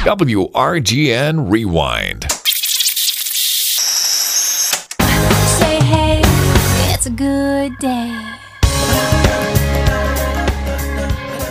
WRGN 0.00 1.50
Rewind. 1.50 2.32
Say 5.58 5.78
hey, 5.84 6.22
it's 6.94 7.04
a 7.04 7.10
good 7.10 7.76
day. 7.76 8.29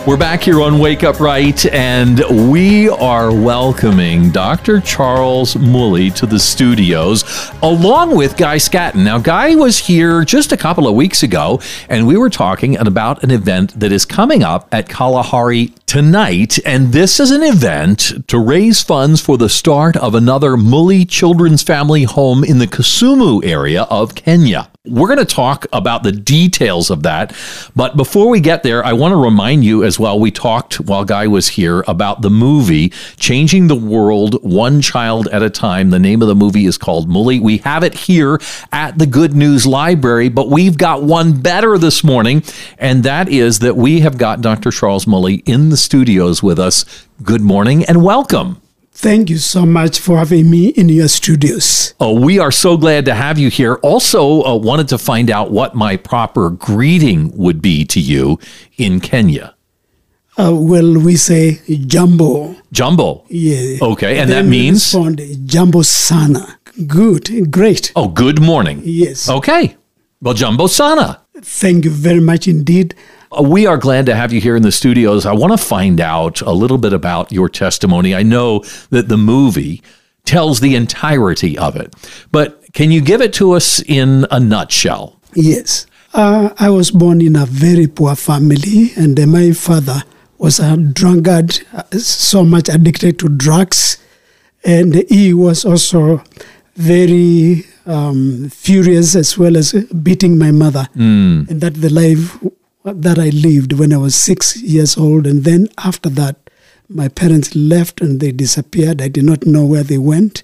We're 0.06 0.16
back 0.16 0.42
here 0.42 0.62
on 0.62 0.78
Wake 0.78 1.04
Up 1.04 1.20
Right, 1.20 1.64
and 1.66 2.50
we 2.50 2.88
are 2.88 3.30
welcoming 3.30 4.30
Dr. 4.30 4.80
Charles 4.80 5.54
Mully 5.54 6.12
to 6.14 6.24
the 6.24 6.38
studios, 6.38 7.52
along 7.62 8.16
with 8.16 8.38
Guy 8.38 8.56
Scatton. 8.56 9.04
Now, 9.04 9.18
Guy 9.18 9.54
was 9.56 9.78
here 9.78 10.24
just 10.24 10.52
a 10.52 10.56
couple 10.56 10.88
of 10.88 10.94
weeks 10.94 11.22
ago, 11.22 11.60
and 11.90 12.06
we 12.06 12.16
were 12.16 12.30
talking 12.30 12.78
about 12.78 13.22
an 13.22 13.30
event 13.30 13.78
that 13.78 13.92
is 13.92 14.06
coming 14.06 14.42
up 14.42 14.72
at 14.72 14.88
Kalahari 14.88 15.74
tonight. 15.84 16.58
And 16.64 16.92
this 16.92 17.20
is 17.20 17.30
an 17.30 17.42
event 17.42 18.26
to 18.28 18.38
raise 18.38 18.82
funds 18.82 19.20
for 19.20 19.36
the 19.36 19.50
start 19.50 19.98
of 19.98 20.14
another 20.14 20.52
Mully 20.52 21.06
Children's 21.06 21.62
Family 21.62 22.04
Home 22.04 22.42
in 22.42 22.58
the 22.58 22.66
Kisumu 22.66 23.44
area 23.44 23.82
of 23.82 24.14
Kenya. 24.14 24.69
We're 24.86 25.08
going 25.08 25.18
to 25.18 25.26
talk 25.26 25.66
about 25.74 26.04
the 26.04 26.10
details 26.12 26.88
of 26.88 27.02
that. 27.02 27.36
But 27.76 27.98
before 27.98 28.30
we 28.30 28.40
get 28.40 28.62
there, 28.62 28.82
I 28.82 28.94
want 28.94 29.12
to 29.12 29.16
remind 29.16 29.62
you 29.62 29.84
as 29.84 30.00
well. 30.00 30.18
We 30.18 30.30
talked 30.30 30.80
while 30.80 31.04
Guy 31.04 31.26
was 31.26 31.48
here 31.48 31.84
about 31.86 32.22
the 32.22 32.30
movie 32.30 32.88
Changing 33.18 33.66
the 33.66 33.76
World 33.76 34.42
One 34.42 34.80
Child 34.80 35.28
at 35.28 35.42
a 35.42 35.50
Time. 35.50 35.90
The 35.90 35.98
name 35.98 36.22
of 36.22 36.28
the 36.28 36.34
movie 36.34 36.64
is 36.64 36.78
called 36.78 37.10
Mully. 37.10 37.42
We 37.42 37.58
have 37.58 37.84
it 37.84 37.92
here 37.92 38.40
at 38.72 38.96
the 38.96 39.04
Good 39.04 39.34
News 39.34 39.66
Library, 39.66 40.30
but 40.30 40.48
we've 40.48 40.78
got 40.78 41.02
one 41.02 41.42
better 41.42 41.76
this 41.76 42.02
morning, 42.02 42.42
and 42.78 43.02
that 43.02 43.28
is 43.28 43.58
that 43.58 43.76
we 43.76 44.00
have 44.00 44.16
got 44.16 44.40
Dr. 44.40 44.70
Charles 44.70 45.04
Mully 45.04 45.42
in 45.46 45.68
the 45.68 45.76
studios 45.76 46.42
with 46.42 46.58
us. 46.58 47.06
Good 47.22 47.42
morning 47.42 47.84
and 47.84 48.02
welcome. 48.02 48.59
Thank 49.02 49.30
you 49.30 49.38
so 49.38 49.64
much 49.64 49.98
for 49.98 50.18
having 50.18 50.50
me 50.50 50.68
in 50.68 50.90
your 50.90 51.08
studios. 51.08 51.94
Oh, 52.00 52.20
we 52.20 52.38
are 52.38 52.50
so 52.52 52.76
glad 52.76 53.06
to 53.06 53.14
have 53.14 53.38
you 53.38 53.48
here. 53.48 53.76
Also, 53.76 54.42
uh, 54.42 54.54
wanted 54.56 54.88
to 54.88 54.98
find 54.98 55.30
out 55.30 55.50
what 55.50 55.74
my 55.74 55.96
proper 55.96 56.50
greeting 56.50 57.32
would 57.34 57.62
be 57.62 57.86
to 57.86 57.98
you 57.98 58.38
in 58.76 59.00
Kenya. 59.00 59.54
Uh, 60.38 60.54
well, 60.54 60.98
we 60.98 61.16
say 61.16 61.60
jambo. 61.86 62.54
Jambo. 62.72 63.24
Yeah. 63.30 63.78
Okay, 63.80 64.18
and 64.18 64.28
Then 64.30 64.44
that 64.44 64.50
means 64.50 64.74
respond 64.92 65.22
jambo 65.46 65.80
sana. 65.80 66.58
Good, 66.86 67.50
great. 67.50 67.92
oh, 67.96 68.08
good 68.08 68.38
morning. 68.42 68.82
Yes. 68.84 69.30
Okay. 69.30 69.76
Well, 70.22 70.34
Jambo 70.34 70.66
Sana. 70.66 71.22
Thank 71.40 71.86
you 71.86 71.90
very 71.90 72.20
much 72.20 72.46
indeed. 72.46 72.94
Uh, 73.30 73.42
We 73.42 73.66
are 73.66 73.76
glad 73.78 74.06
to 74.06 74.14
have 74.14 74.32
you 74.32 74.40
here 74.40 74.56
in 74.56 74.62
the 74.62 74.72
studios. 74.72 75.26
I 75.26 75.32
want 75.32 75.52
to 75.52 75.58
find 75.58 76.00
out 76.00 76.40
a 76.42 76.52
little 76.52 76.78
bit 76.78 76.92
about 76.92 77.32
your 77.32 77.48
testimony. 77.48 78.14
I 78.14 78.22
know 78.22 78.64
that 78.90 79.08
the 79.08 79.16
movie 79.16 79.82
tells 80.24 80.60
the 80.60 80.74
entirety 80.74 81.56
of 81.58 81.76
it, 81.76 81.94
but 82.30 82.62
can 82.72 82.90
you 82.90 83.00
give 83.00 83.20
it 83.20 83.32
to 83.34 83.52
us 83.52 83.82
in 83.82 84.26
a 84.30 84.38
nutshell? 84.38 85.20
Yes. 85.34 85.86
Uh, 86.12 86.50
I 86.58 86.70
was 86.70 86.90
born 86.90 87.20
in 87.20 87.36
a 87.36 87.46
very 87.46 87.86
poor 87.86 88.16
family, 88.16 88.92
and 88.96 89.18
uh, 89.18 89.26
my 89.26 89.52
father 89.52 90.02
was 90.38 90.58
a 90.58 90.76
drunkard, 90.76 91.60
uh, 91.72 91.84
so 91.98 92.44
much 92.44 92.68
addicted 92.68 93.18
to 93.20 93.28
drugs. 93.28 93.98
And 94.64 95.04
he 95.08 95.32
was 95.32 95.64
also 95.64 96.22
very 96.76 97.64
um, 97.86 98.48
furious 98.50 99.14
as 99.14 99.38
well 99.38 99.56
as 99.56 99.72
beating 100.02 100.36
my 100.36 100.50
mother. 100.50 100.88
And 100.94 101.60
that 101.60 101.74
the 101.74 101.90
life 101.90 102.36
that 102.92 103.18
I 103.18 103.30
lived 103.30 103.72
when 103.72 103.92
I 103.92 103.96
was 103.96 104.14
six 104.14 104.60
years 104.62 104.96
old. 104.96 105.26
And 105.26 105.44
then 105.44 105.68
after 105.78 106.08
that, 106.10 106.36
my 106.88 107.08
parents 107.08 107.54
left 107.54 108.00
and 108.00 108.20
they 108.20 108.32
disappeared. 108.32 109.00
I 109.00 109.08
did 109.08 109.24
not 109.24 109.46
know 109.46 109.64
where 109.64 109.82
they 109.82 109.98
went. 109.98 110.42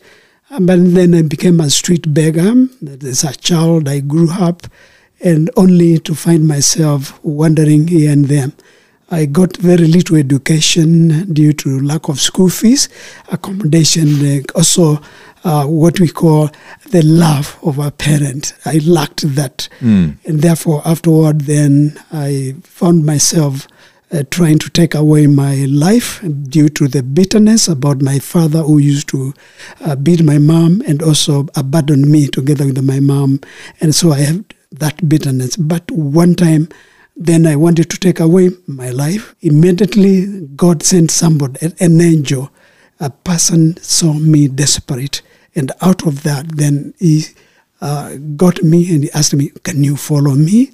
Um, 0.51 0.67
but 0.67 0.79
then 0.95 1.15
I 1.15 1.23
became 1.23 1.61
a 1.61 1.71
street 1.71 2.15
beggar. 2.15 2.69
As 3.03 3.25
a 3.25 3.35
child, 3.35 3.89
I 3.89 4.01
grew 4.01 4.31
up 4.31 4.67
and 5.21 5.51
only 5.57 5.99
to 5.99 6.15
find 6.15 6.47
myself 6.47 7.19
wandering 7.25 7.89
here 7.89 8.13
and 8.13 8.27
there. 8.27 8.53
I 9.11 9.27
got 9.27 9.57
very 9.57 9.87
little 9.87 10.17
education 10.17 11.33
due 11.33 11.53
to 11.53 11.81
lack 11.81 12.09
of 12.09 12.21
school 12.21 12.49
fees, 12.49 12.89
accommodation, 13.31 14.45
also 14.55 15.01
uh, 15.47 15.65
what 15.83 16.01
we 16.01 16.09
call 16.09 16.51
the 16.91 17.03
love 17.03 17.57
of 17.63 17.79
a 17.79 17.91
parent. 17.91 18.53
I 18.65 18.79
lacked 18.79 19.23
that. 19.37 19.69
And 19.81 20.19
therefore, 20.47 20.83
afterward, 20.85 21.43
then 21.43 21.99
I 22.13 22.57
found 22.65 23.07
myself 23.07 23.69
uh, 24.13 24.23
trying 24.31 24.59
to 24.59 24.69
take 24.71 24.95
away 24.95 25.27
my 25.29 25.55
life 25.87 26.21
due 26.49 26.69
to 26.71 26.89
the 26.89 27.03
bitterness 27.03 27.69
about 27.69 28.03
my 28.03 28.19
father 28.19 28.63
who 28.63 28.79
used 28.79 29.09
to 29.09 29.35
uh, 29.85 29.95
beat 29.97 30.23
my 30.23 30.39
mom 30.39 30.83
and 30.89 31.03
also 31.03 31.47
abandon 31.55 32.11
me 32.11 32.27
together 32.29 32.67
with 32.67 32.83
my 32.85 33.01
mom. 33.01 33.41
And 33.81 33.95
so 33.95 34.13
I 34.13 34.21
have 34.21 34.45
that 34.73 35.09
bitterness. 35.09 35.57
But 35.57 35.91
one 35.91 36.35
time, 36.35 36.69
then 37.17 37.47
I 37.47 37.57
wanted 37.57 37.89
to 37.91 37.97
take 37.99 38.21
away 38.21 38.51
my 38.67 38.91
life. 38.91 39.35
Immediately, 39.43 40.47
God 40.57 40.83
sent 40.83 41.11
somebody, 41.11 41.73
an 41.81 42.01
angel. 42.01 42.51
A 43.01 43.11
person 43.11 43.77
saw 43.83 44.13
me 44.15 44.49
desperate. 44.49 45.23
And 45.57 45.73
out 45.81 46.07
of 46.07 46.23
that, 46.23 46.57
then 46.57 46.95
he 46.99 47.25
uh, 47.81 48.17
got 48.37 48.63
me 48.63 48.95
and 48.95 49.05
he 49.05 49.11
asked 49.13 49.35
me, 49.35 49.51
Can 49.65 49.83
you 49.83 49.97
follow 49.97 50.35
me? 50.35 50.71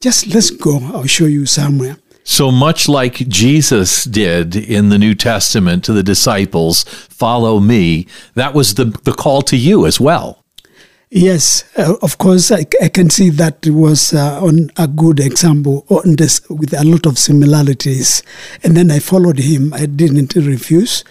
Just 0.00 0.26
let's 0.34 0.50
go. 0.50 0.78
I'll 0.92 1.06
show 1.06 1.26
you 1.26 1.46
somewhere. 1.46 1.96
So 2.28 2.50
much 2.50 2.88
like 2.88 3.28
Jesus 3.28 4.02
did 4.02 4.56
in 4.56 4.88
the 4.88 4.98
New 4.98 5.14
Testament 5.14 5.84
to 5.84 5.92
the 5.92 6.02
disciples, 6.02 6.82
follow 6.82 7.60
me, 7.60 8.08
that 8.34 8.52
was 8.52 8.74
the, 8.74 8.86
the 9.04 9.12
call 9.12 9.42
to 9.42 9.56
you 9.56 9.86
as 9.86 10.00
well. 10.00 10.44
Yes, 11.08 11.62
uh, 11.78 11.94
of 12.02 12.18
course, 12.18 12.50
I, 12.50 12.66
I 12.82 12.88
can 12.88 13.10
see 13.10 13.30
that 13.30 13.64
it 13.64 13.70
was 13.70 14.12
uh, 14.12 14.40
on 14.42 14.70
a 14.76 14.88
good 14.88 15.20
example 15.20 15.86
on 15.88 16.16
this 16.16 16.40
with 16.50 16.74
a 16.74 16.82
lot 16.82 17.06
of 17.06 17.16
similarities. 17.16 18.24
And 18.64 18.76
then 18.76 18.90
I 18.90 18.98
followed 18.98 19.38
him. 19.38 19.72
I 19.72 19.86
didn't 19.86 20.34
refuse. 20.34 21.04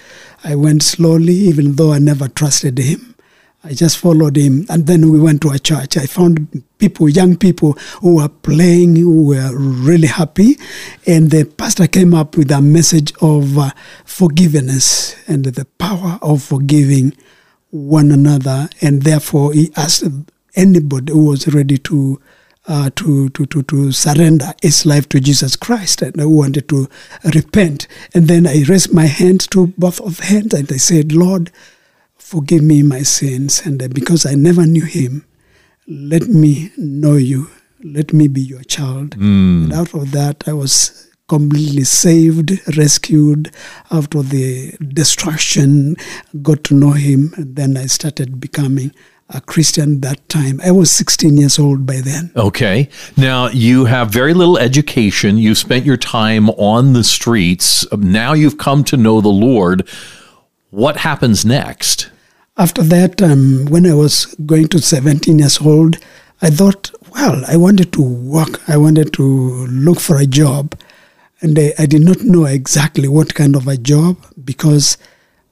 I 0.45 0.53
went 0.53 0.83
slowly, 0.83 1.33
even 1.33 1.73
though 1.73 1.91
I 1.91 1.97
never 1.97 2.28
trusted 2.28 2.78
him. 2.78 3.16
I 3.63 3.73
just 3.73 3.97
followed 3.97 4.38
him, 4.38 4.67
and 4.69 4.85
then 4.85 5.09
we 5.09 5.19
went 5.19 5.41
to 5.41 5.50
a 5.50 5.57
church. 5.57 5.97
I 5.97 6.06
found 6.06 6.63
people, 6.78 7.09
young 7.09 7.35
people, 7.35 7.72
who 8.01 8.17
were 8.17 8.29
playing, 8.29 8.95
who 8.95 9.25
were 9.25 9.51
really 9.57 10.07
happy, 10.07 10.59
and 11.07 11.31
the 11.31 11.45
pastor 11.45 11.88
came 11.88 12.13
up 12.13 12.38
with 12.38 12.51
a 12.51 12.61
message 12.61 13.11
of 13.22 13.57
uh, 13.57 13.72
forgiveness 14.06 15.16
and 15.28 15.45
the 15.45 15.66
power 15.79 16.19
of 16.22 16.44
forgiving 16.44 17.13
one 17.72 18.12
another, 18.12 18.69
and 18.81 19.01
therefore 19.01 19.51
he 19.51 19.72
asked 19.75 20.03
anybody 20.56 21.12
who 21.12 21.25
was 21.25 21.47
ready 21.47 21.79
to 21.79 22.22
uh, 22.67 22.89
to, 22.95 23.29
to, 23.29 23.45
to, 23.45 23.63
to 23.63 23.91
surrender 23.91 24.53
his 24.61 24.85
life 24.85 25.07
to 25.09 25.19
Jesus 25.19 25.55
Christ 25.55 26.01
and 26.01 26.19
who 26.19 26.29
wanted 26.29 26.67
to 26.69 26.87
repent. 27.33 27.87
And 28.13 28.27
then 28.27 28.47
I 28.47 28.63
raised 28.67 28.93
my 28.93 29.05
hand 29.05 29.49
to 29.51 29.67
both 29.77 30.01
of 30.01 30.19
hands 30.19 30.53
and 30.53 30.71
I 30.71 30.77
said, 30.77 31.11
Lord, 31.11 31.51
forgive 32.17 32.63
me 32.63 32.81
my 32.83 33.03
sins. 33.03 33.61
And 33.65 33.81
uh, 33.81 33.87
because 33.87 34.25
I 34.25 34.35
never 34.35 34.65
knew 34.65 34.85
him, 34.85 35.25
let 35.87 36.23
me 36.27 36.71
know 36.77 37.15
you. 37.15 37.49
Let 37.83 38.13
me 38.13 38.27
be 38.27 38.41
your 38.41 38.63
child. 38.63 39.15
And 39.15 39.71
out 39.71 39.93
of 39.93 40.11
that, 40.11 40.47
I 40.47 40.53
was 40.53 41.11
completely 41.27 41.83
saved, 41.83 42.51
rescued 42.77 43.51
out 43.91 44.15
of 44.15 44.29
the 44.31 44.75
destruction, 44.79 45.95
got 46.41 46.63
to 46.63 46.73
know 46.73 46.91
him. 46.91 47.33
And 47.37 47.55
then 47.55 47.77
I 47.77 47.85
started 47.85 48.39
becoming 48.39 48.91
a 49.30 49.41
Christian 49.41 50.02
that 50.02 50.28
time. 50.30 50.62
I 50.63 50.72
was 50.72 50.91
16 50.91 51.38
years 51.38 51.58
old 51.58 51.86
by 51.86 52.02
then. 52.02 52.31
Okay. 52.36 52.90
Now, 53.18 53.50
you 53.50 53.86
have 53.86 54.12
very 54.12 54.34
little 54.34 54.58
education. 54.58 55.38
You 55.38 55.56
spent 55.56 55.86
your 55.86 55.97
time 55.97 56.50
on 56.52 56.94
the 56.94 57.03
streets. 57.03 57.86
Now 57.91 58.34
you've 58.34 58.58
come 58.58 58.84
to 58.86 58.97
know 58.97 59.22
the 59.22 59.30
Lord. 59.30 59.88
What 60.69 60.98
happens 60.98 61.45
next? 61.45 62.10
After 62.57 62.83
that, 62.83 63.22
um, 63.22 63.66
when 63.66 63.86
I 63.86 63.94
was 63.94 64.27
going 64.45 64.68
to 64.69 64.80
17 64.80 65.39
years 65.39 65.60
old, 65.60 65.98
I 66.42 66.50
thought, 66.50 66.92
well, 67.13 67.44
I 67.48 67.57
wanted 67.57 67.92
to 67.94 68.01
work. 68.01 68.69
I 68.69 68.78
wanted 68.78 69.12
to 69.13 69.24
look 69.68 70.00
for 70.00 70.18
a 70.18 70.25
job. 70.25 70.78
And 71.42 71.57
I, 71.57 71.74
I 71.80 71.86
did 71.86 72.04
not 72.04 72.21
know 72.21 72.45
exactly 72.45 73.07
what 73.07 73.33
kind 73.33 73.56
of 73.56 73.68
a 73.68 73.78
job 73.78 74.18
because 74.44 74.98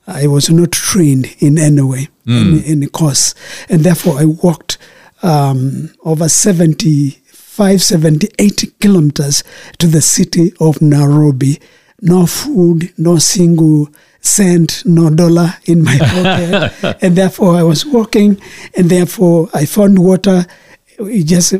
I 0.07 0.27
was 0.27 0.49
not 0.49 0.71
trained 0.71 1.33
in 1.39 1.57
any 1.57 1.81
way, 1.81 2.07
in 2.25 2.63
any 2.65 2.87
course. 2.87 3.33
And 3.69 3.83
therefore, 3.83 4.19
I 4.19 4.25
walked 4.25 4.77
um, 5.21 5.89
over 6.03 6.27
75, 6.29 7.81
78 7.81 8.73
kilometers 8.79 9.43
to 9.79 9.87
the 9.87 10.01
city 10.01 10.53
of 10.59 10.81
Nairobi. 10.81 11.59
No 12.01 12.25
food, 12.25 12.91
no 12.97 13.17
single 13.17 13.87
cent, 14.19 14.83
no 14.85 15.09
dollar 15.09 15.55
in 15.65 15.83
my 15.83 15.97
pocket. 16.81 16.97
and 17.01 17.15
therefore, 17.15 17.55
I 17.55 17.63
was 17.63 17.85
walking, 17.85 18.41
and 18.75 18.89
therefore, 18.89 19.49
I 19.53 19.65
found 19.65 19.99
water 19.99 20.45
it 20.99 21.23
just 21.25 21.53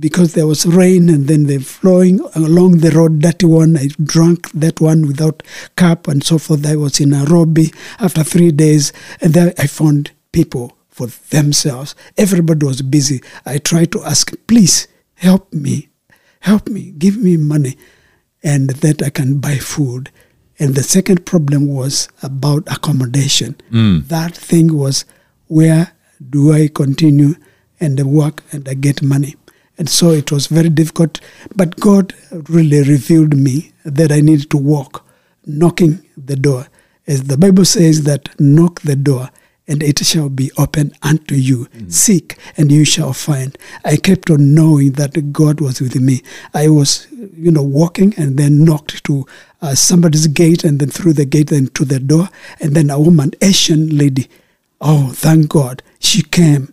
because 0.00 0.34
there 0.34 0.46
was 0.46 0.66
rain 0.66 1.08
and 1.08 1.26
then 1.28 1.46
they're 1.46 1.60
flowing 1.60 2.20
along 2.34 2.78
the 2.78 2.90
road. 2.90 3.20
Dirty 3.20 3.46
one 3.46 3.76
i 3.76 3.88
drank 4.02 4.50
that 4.52 4.80
one 4.80 5.06
without 5.06 5.42
cup 5.76 6.08
and 6.08 6.22
so 6.24 6.38
forth. 6.38 6.66
I 6.66 6.76
was 6.76 7.00
in 7.00 7.10
nairobi 7.10 7.72
after 7.98 8.22
three 8.22 8.50
days. 8.50 8.92
And 9.20 9.34
then 9.34 9.52
i 9.58 9.66
found 9.66 10.12
people 10.32 10.76
for 10.88 11.06
themselves. 11.30 11.94
Everybody 12.16 12.66
was 12.66 12.82
busy. 12.82 13.22
I 13.46 13.58
tried 13.58 13.92
to 13.92 14.02
ask 14.04 14.32
please 14.46 14.88
help 15.14 15.52
me 15.52 15.88
help 16.40 16.68
me 16.68 16.92
give 16.92 17.16
me 17.16 17.36
money 17.36 17.76
and 18.42 18.70
that 18.70 19.02
i 19.02 19.10
can 19.10 19.38
buy 19.38 19.56
food. 19.56 20.10
And 20.60 20.74
the 20.74 20.82
second 20.82 21.24
problem 21.24 21.68
was 21.68 22.08
about 22.20 22.66
accommodation. 22.66 23.56
Mm. 23.70 24.08
That 24.08 24.36
thing 24.36 24.76
was 24.76 25.04
where 25.46 25.92
do 26.30 26.52
i 26.52 26.68
continue 26.68 27.34
and 27.80 27.98
I 28.00 28.02
work 28.02 28.42
and 28.52 28.68
I 28.68 28.74
get 28.74 29.02
money. 29.02 29.36
And 29.78 29.88
so 29.88 30.10
it 30.10 30.32
was 30.32 30.48
very 30.48 30.68
difficult. 30.68 31.20
But 31.54 31.78
God 31.78 32.14
really 32.48 32.82
revealed 32.82 33.36
me 33.36 33.72
that 33.84 34.10
I 34.10 34.20
needed 34.20 34.50
to 34.50 34.56
walk, 34.56 35.06
knocking 35.46 36.04
the 36.16 36.36
door. 36.36 36.66
As 37.06 37.24
the 37.24 37.36
Bible 37.38 37.64
says 37.64 38.02
that 38.04 38.28
knock 38.38 38.80
the 38.80 38.96
door 38.96 39.30
and 39.68 39.82
it 39.82 40.04
shall 40.04 40.30
be 40.30 40.50
open 40.56 40.92
unto 41.02 41.34
you. 41.34 41.68
Seek 41.88 42.38
and 42.56 42.72
you 42.72 42.84
shall 42.84 43.12
find. 43.12 43.56
I 43.84 43.96
kept 43.96 44.30
on 44.30 44.54
knowing 44.54 44.92
that 44.92 45.32
God 45.32 45.60
was 45.60 45.80
with 45.80 45.94
me. 45.96 46.22
I 46.54 46.68
was, 46.68 47.06
you 47.10 47.50
know, 47.50 47.62
walking 47.62 48.14
and 48.16 48.38
then 48.38 48.64
knocked 48.64 49.04
to 49.04 49.26
uh, 49.60 49.74
somebody's 49.74 50.26
gate 50.26 50.64
and 50.64 50.80
then 50.80 50.88
through 50.88 51.12
the 51.12 51.26
gate 51.26 51.48
then 51.50 51.68
to 51.68 51.84
the 51.84 52.00
door. 52.00 52.30
And 52.60 52.74
then 52.74 52.88
a 52.88 52.98
woman, 52.98 53.32
Asian 53.42 53.96
lady, 53.96 54.28
oh, 54.80 55.12
thank 55.12 55.50
God, 55.50 55.82
she 55.98 56.22
came 56.22 56.72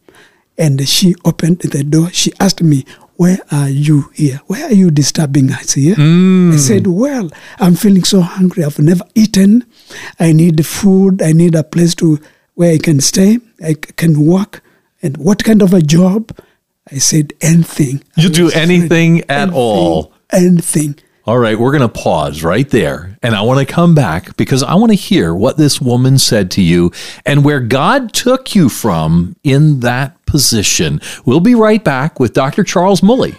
and 0.57 0.87
she 0.87 1.15
opened 1.25 1.59
the 1.59 1.83
door. 1.83 2.09
She 2.11 2.31
asked 2.39 2.61
me, 2.61 2.85
Where 3.15 3.39
are 3.51 3.69
you 3.69 4.09
here? 4.13 4.41
Why 4.47 4.63
are 4.63 4.73
you 4.73 4.91
disturbing 4.91 5.51
us 5.51 5.73
here? 5.73 5.95
Hmm. 5.95 6.51
I 6.53 6.57
said, 6.57 6.87
Well, 6.87 7.29
I'm 7.59 7.75
feeling 7.75 8.03
so 8.03 8.21
hungry. 8.21 8.63
I've 8.63 8.79
never 8.79 9.03
eaten. 9.15 9.65
I 10.19 10.31
need 10.33 10.65
food. 10.65 11.21
I 11.21 11.31
need 11.33 11.55
a 11.55 11.63
place 11.63 11.95
to 11.95 12.19
where 12.55 12.73
I 12.73 12.77
can 12.77 13.01
stay. 13.01 13.39
I 13.63 13.73
can 13.73 14.25
work. 14.25 14.61
And 15.01 15.17
what 15.17 15.43
kind 15.43 15.61
of 15.61 15.73
a 15.73 15.81
job? 15.81 16.31
I 16.91 16.97
said, 16.99 17.33
Anything. 17.41 18.03
You 18.15 18.29
do 18.29 18.49
anything 18.51 19.15
ready. 19.15 19.29
at 19.29 19.41
Anything. 19.41 19.55
all. 19.57 20.13
Anything. 20.31 20.95
All 21.27 21.39
right, 21.39 21.57
we're 21.57 21.72
going 21.72 21.81
to 21.81 21.89
pause 21.89 22.44
right 22.44 22.69
there. 22.69 23.18
And 23.24 23.33
I 23.36 23.42
want 23.42 23.60
to 23.60 23.66
come 23.66 23.95
back 23.95 24.38
because 24.38 24.62
I 24.62 24.75
want 24.75 24.92
to 24.92 24.95
hear 24.95 25.33
what 25.33 25.57
this 25.57 25.81
woman 25.81 26.19
said 26.19 26.51
to 26.51 26.62
you 26.62 26.92
and 27.25 27.44
where 27.44 27.60
God 27.60 28.13
took 28.13 28.54
you 28.54 28.69
from 28.69 29.36
in 29.44 29.80
that 29.80 30.24
position. 30.27 31.01
We'll 31.25 31.39
be 31.39 31.56
right 31.56 31.83
back 31.83 32.19
with 32.19 32.33
Dr. 32.33 32.63
Charles 32.63 33.01
Mully. 33.01 33.36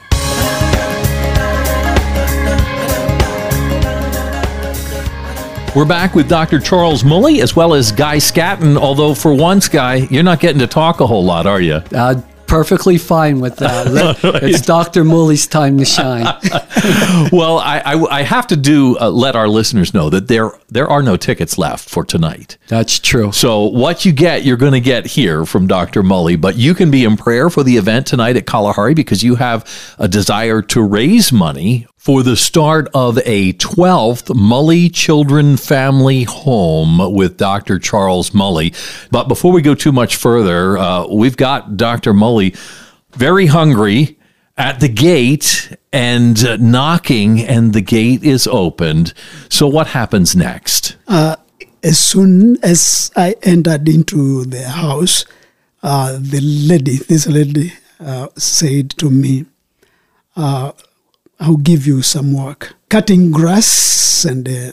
We're 5.77 5.85
back 5.85 6.17
with 6.17 6.29
Dr. 6.29 6.59
Charles 6.59 7.05
Mully 7.05 7.41
as 7.41 7.55
well 7.55 7.73
as 7.73 7.93
Guy 7.93 8.17
Scatton. 8.17 8.77
Although, 8.77 9.15
for 9.15 9.33
once, 9.33 9.69
Guy, 9.69 10.09
you're 10.11 10.25
not 10.25 10.41
getting 10.41 10.59
to 10.59 10.67
talk 10.67 10.99
a 10.99 11.07
whole 11.07 11.25
lot, 11.25 11.47
are 11.47 11.61
you? 11.61 11.75
Uh, 11.95 12.21
perfectly 12.47 12.99
fine 12.99 13.41
with 13.41 13.57
that. 13.57 13.87
Let- 14.23 14.43
It's 14.43 14.61
Dr. 14.61 15.05
Mully's 15.05 15.47
time 15.47 15.79
to 15.79 15.85
shine. 15.85 16.25
well, 17.33 17.59
I, 17.59 17.83
I, 17.85 18.19
I 18.19 18.23
have 18.23 18.47
to 18.49 18.57
do 18.57 18.99
uh, 18.99 19.11
let 19.11 19.37
our 19.37 19.49
listeners 19.49 19.93
know 19.95 20.11
that 20.11 20.29
there 20.29 20.51
there 20.69 20.89
are 20.89 21.03
no 21.03 21.17
tickets 21.17 21.59
left 21.59 21.89
for 21.89 22.05
tonight. 22.05 22.59
That's 22.69 22.99
true. 22.99 23.33
So 23.33 23.63
what 23.65 24.05
you 24.05 24.13
get, 24.13 24.45
you're 24.45 24.57
going 24.57 24.73
to 24.73 24.81
get 24.81 25.07
here 25.07 25.45
from 25.47 25.67
Dr. 25.67 26.03
Mully. 26.03 26.41
But 26.41 26.57
you 26.57 26.75
can 26.75 26.91
be 26.91 27.05
in 27.05 27.17
prayer 27.17 27.49
for 27.51 27.63
the 27.63 27.77
event 27.77 28.07
tonight 28.07 28.37
at 28.37 28.47
Kalahari 28.47 28.95
because 28.95 29.23
you 29.23 29.37
have 29.37 29.65
a 29.99 30.09
desire 30.09 30.63
to 30.63 30.83
raise 30.83 31.33
money 31.33 31.87
for 32.07 32.23
the 32.23 32.37
start 32.37 32.89
of 32.95 33.19
a 33.27 33.53
12th 33.55 34.33
Mully 34.37 34.89
Children 34.95 35.57
Family 35.57 36.23
Home 36.23 37.13
with 37.13 37.37
Dr. 37.37 37.81
Charles 37.81 38.31
Mully. 38.31 38.73
But 39.11 39.27
before 39.27 39.51
we 39.51 39.61
go 39.61 39.75
too 39.75 39.91
much 39.91 40.15
further, 40.15 40.79
uh, 40.79 41.09
we've 41.09 41.37
got 41.37 41.77
Dr. 41.77 42.15
Mully 42.15 42.57
very 43.11 43.47
hungry 43.47 44.21
at 44.57 44.79
the 44.79 44.89
gate 44.89 45.77
and 45.93 46.39
uh, 46.45 46.59
knocking, 46.59 47.41
and 47.41 47.73
the 47.73 47.81
gate 47.81 48.23
is 48.23 48.47
opened. 48.47 49.13
So 49.49 49.67
what 49.67 49.89
happens 49.89 50.37
next? 50.37 50.95
as 51.09 51.99
soon 51.99 52.57
as 52.63 53.11
I 53.17 53.35
entered 53.43 53.89
into 53.89 54.45
the 54.45 54.69
house, 54.69 55.25
uh, 55.83 56.19
the 56.21 56.41
lady, 56.41 56.99
this 56.99 57.27
lady, 57.27 57.73
uh, 57.99 58.29
said 58.37 58.91
to 58.91 59.11
me, 59.11 59.47
uh, 60.37 60.71
"I'll 61.41 61.57
give 61.57 61.87
you 61.87 62.03
some 62.03 62.33
work, 62.33 62.75
cutting 62.89 63.31
grass 63.31 64.25
and." 64.25 64.49
Uh, 64.49 64.73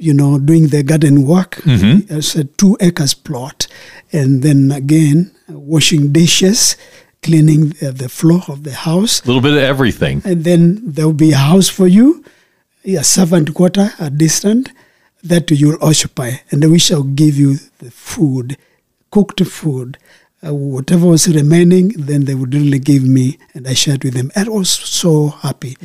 you 0.00 0.14
know, 0.14 0.38
doing 0.38 0.68
the 0.68 0.84
garden 0.84 1.26
work. 1.26 1.60
It's 2.08 2.36
a 2.36 2.44
two 2.44 2.76
acres 2.80 3.14
plot. 3.14 3.66
And 4.12 4.42
then 4.42 4.70
again, 4.70 5.32
washing 5.48 6.12
dishes, 6.12 6.76
cleaning 7.20 7.70
the, 7.70 7.90
the 7.90 8.08
floor 8.08 8.42
of 8.46 8.62
the 8.62 8.72
house. 8.72 9.20
A 9.24 9.26
little 9.26 9.42
bit 9.42 9.54
of 9.54 9.58
everything. 9.58 10.22
And 10.24 10.44
then 10.44 10.80
there 10.84 11.06
will 11.06 11.14
be 11.14 11.32
a 11.32 11.36
house 11.38 11.68
for 11.68 11.88
you, 11.88 12.24
a 12.84 13.02
servant 13.02 13.54
quarter, 13.54 13.90
a 13.98 14.08
distant, 14.08 14.70
that 15.24 15.50
you'll 15.50 15.82
occupy. 15.82 16.36
And 16.52 16.70
we 16.70 16.78
shall 16.78 17.02
give 17.02 17.36
you 17.36 17.56
the 17.78 17.90
food, 17.90 18.56
cooked 19.10 19.44
food. 19.44 19.98
Uh, 20.46 20.54
whatever 20.54 21.06
was 21.08 21.26
remaining, 21.26 21.88
then 21.98 22.24
they 22.26 22.34
would 22.34 22.54
really 22.54 22.78
give 22.78 23.02
me, 23.02 23.36
and 23.54 23.66
I 23.66 23.74
shared 23.74 24.04
with 24.04 24.14
them. 24.14 24.30
And 24.36 24.48
I 24.48 24.52
was 24.52 24.70
so 24.70 25.28
happy. 25.28 25.76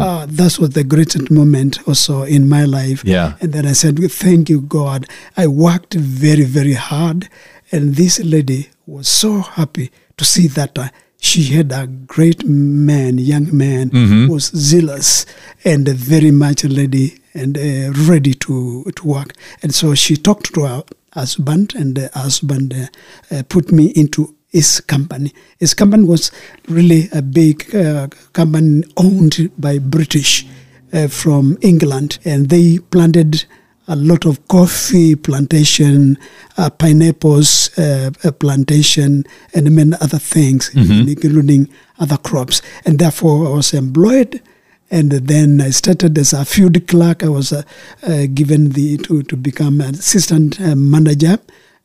Uh, 0.00 0.24
that 0.26 0.58
was 0.58 0.70
the 0.70 0.82
greatest 0.82 1.30
moment 1.30 1.86
also 1.86 2.22
in 2.22 2.48
my 2.48 2.64
life. 2.64 3.04
Yeah. 3.04 3.34
And 3.42 3.52
then 3.52 3.66
I 3.66 3.72
said, 3.72 3.98
Thank 4.10 4.48
you, 4.48 4.62
God. 4.62 5.06
I 5.36 5.46
worked 5.46 5.92
very, 5.92 6.44
very 6.44 6.72
hard. 6.72 7.28
And 7.70 7.96
this 7.96 8.18
lady 8.20 8.70
was 8.86 9.08
so 9.08 9.40
happy 9.40 9.90
to 10.16 10.24
see 10.24 10.46
that 10.48 10.78
uh, 10.78 10.88
she 11.20 11.42
had 11.54 11.70
a 11.72 11.86
great 11.86 12.46
man, 12.46 13.18
young 13.18 13.54
man, 13.54 13.90
who 13.90 14.32
was 14.32 14.44
zealous 14.56 15.26
and 15.64 15.86
very 15.86 16.30
much 16.30 16.64
a 16.64 16.68
lady 16.68 17.18
and 17.34 17.58
uh, 17.58 17.92
ready 18.10 18.32
to, 18.34 18.84
to 18.96 19.06
work. 19.06 19.34
And 19.62 19.74
so 19.74 19.94
she 19.94 20.16
talked 20.16 20.54
to 20.54 20.62
her 20.64 20.82
husband, 21.12 21.74
and 21.74 21.96
the 21.96 22.10
husband 22.14 22.74
uh, 22.74 22.86
uh, 23.34 23.42
put 23.48 23.72
me 23.72 23.86
into 23.96 24.34
his 24.48 24.80
company. 24.80 25.32
His 25.58 25.74
company 25.74 26.04
was 26.04 26.30
really 26.68 27.08
a 27.12 27.22
big 27.22 27.74
uh, 27.74 28.08
company 28.32 28.84
owned 28.96 29.50
by 29.58 29.78
British 29.78 30.46
uh, 30.92 31.08
from 31.08 31.58
England, 31.60 32.18
and 32.24 32.48
they 32.48 32.78
planted 32.78 33.44
a 33.90 33.96
lot 33.96 34.26
of 34.26 34.46
coffee 34.48 35.16
plantation, 35.16 36.18
uh, 36.58 36.68
pineapples 36.70 37.70
uh, 37.78 38.10
uh, 38.22 38.30
plantation, 38.32 39.24
and 39.54 39.70
many 39.74 39.92
other 40.00 40.18
things, 40.18 40.70
including 40.74 41.68
other 41.98 42.18
crops. 42.18 42.60
And 42.84 42.98
therefore, 42.98 43.46
I 43.46 43.50
was 43.50 43.72
employed. 43.72 44.42
And 44.90 45.12
then 45.12 45.60
I 45.60 45.70
started 45.70 46.16
as 46.18 46.32
a 46.32 46.44
field 46.44 46.86
clerk. 46.86 47.22
I 47.22 47.28
was 47.28 47.52
uh, 47.52 47.62
uh, 48.02 48.26
given 48.32 48.70
the 48.70 48.96
to, 48.98 49.22
to 49.24 49.36
become 49.36 49.80
an 49.80 49.94
assistant 49.94 50.60
uh, 50.60 50.74
manager, 50.74 51.38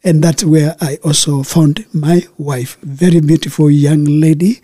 and 0.04 0.24
that's 0.24 0.44
where 0.44 0.76
I 0.80 1.00
also 1.04 1.44
found 1.44 1.86
my 1.94 2.26
wife, 2.38 2.78
very 2.82 3.20
beautiful 3.20 3.70
young 3.70 4.06
lady, 4.06 4.62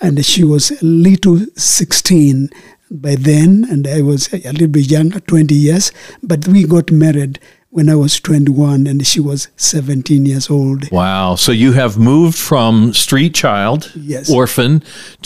and 0.00 0.24
she 0.24 0.42
was 0.42 0.70
a 0.70 0.84
little 0.84 1.38
sixteen 1.56 2.50
by 2.90 3.14
then, 3.16 3.66
and 3.70 3.86
I 3.86 4.02
was 4.02 4.32
a 4.32 4.38
little 4.52 4.68
bit 4.68 4.90
younger, 4.90 5.20
20 5.20 5.54
years, 5.54 5.92
but 6.22 6.46
we 6.46 6.64
got 6.64 6.90
married 6.90 7.40
when 7.76 7.90
I 7.90 7.94
was 7.94 8.18
21 8.20 8.86
and 8.86 9.06
she 9.06 9.20
was 9.20 9.48
17 9.56 10.24
years 10.24 10.48
old. 10.48 10.90
Wow. 10.90 11.34
So 11.36 11.52
you 11.52 11.72
have 11.72 11.98
moved 11.98 12.38
from 12.38 12.94
street 12.94 13.34
child, 13.34 13.92
Yes. 13.94 14.30
orphan, 14.30 14.82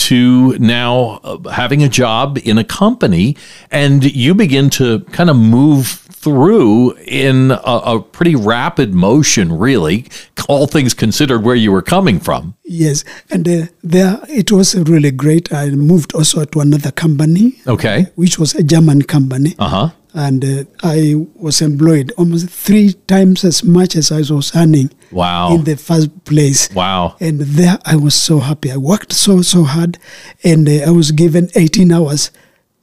to 0.09 0.59
now 0.59 1.21
uh, 1.23 1.49
having 1.51 1.81
a 1.85 1.89
job 1.89 2.39
in 2.43 2.59
a 2.59 2.65
company, 2.65 3.37
and 3.71 4.03
you 4.05 4.35
begin 4.35 4.69
to 4.71 5.01
kind 5.13 5.31
of 5.31 5.37
move 5.37 5.87
through 6.25 6.95
in 7.07 7.53
a, 7.53 7.55
a 7.95 8.01
pretty 8.03 8.35
rapid 8.35 8.93
motion, 8.95 9.57
really, 9.57 10.07
all 10.49 10.67
things 10.67 10.93
considered, 10.93 11.45
where 11.45 11.55
you 11.55 11.71
were 11.71 11.83
coming 11.83 12.19
from. 12.21 12.55
Yes, 12.65 13.05
and 13.31 13.49
uh, 13.49 13.67
there 13.85 14.19
it 14.29 14.51
was 14.51 14.75
really 14.75 15.13
great. 15.13 15.53
I 15.53 15.71
moved 15.71 16.13
also 16.15 16.45
to 16.45 16.61
another 16.61 16.91
company, 16.91 17.55
Okay. 17.67 18.07
which 18.17 18.39
was 18.41 18.55
a 18.57 18.63
German 18.65 19.03
company. 19.03 19.55
Uh 19.59 19.69
huh. 19.69 19.89
And 20.15 20.45
uh, 20.45 20.65
I 20.83 21.15
was 21.35 21.61
employed 21.63 22.13
almost 22.19 22.49
three 22.51 22.95
times 23.07 23.45
as 23.45 23.63
much 23.65 23.97
as 23.97 24.11
I 24.13 24.21
was 24.33 24.55
earning 24.57 24.91
Wow. 25.13 25.55
in 25.55 25.65
the 25.65 25.77
first 25.77 26.25
place. 26.25 26.69
Wow. 26.75 27.17
And 27.21 27.41
there 27.41 27.79
I 27.85 27.97
was 27.97 28.15
so 28.15 28.39
happy. 28.39 28.71
I 28.73 28.77
worked 28.77 29.13
so, 29.13 29.43
so 29.43 29.65
hard, 29.65 29.99
and 30.45 30.69
uh, 30.69 30.87
I 30.87 30.91
was 30.91 31.11
given 31.13 31.49
18 31.55 31.93
hours 31.93 32.31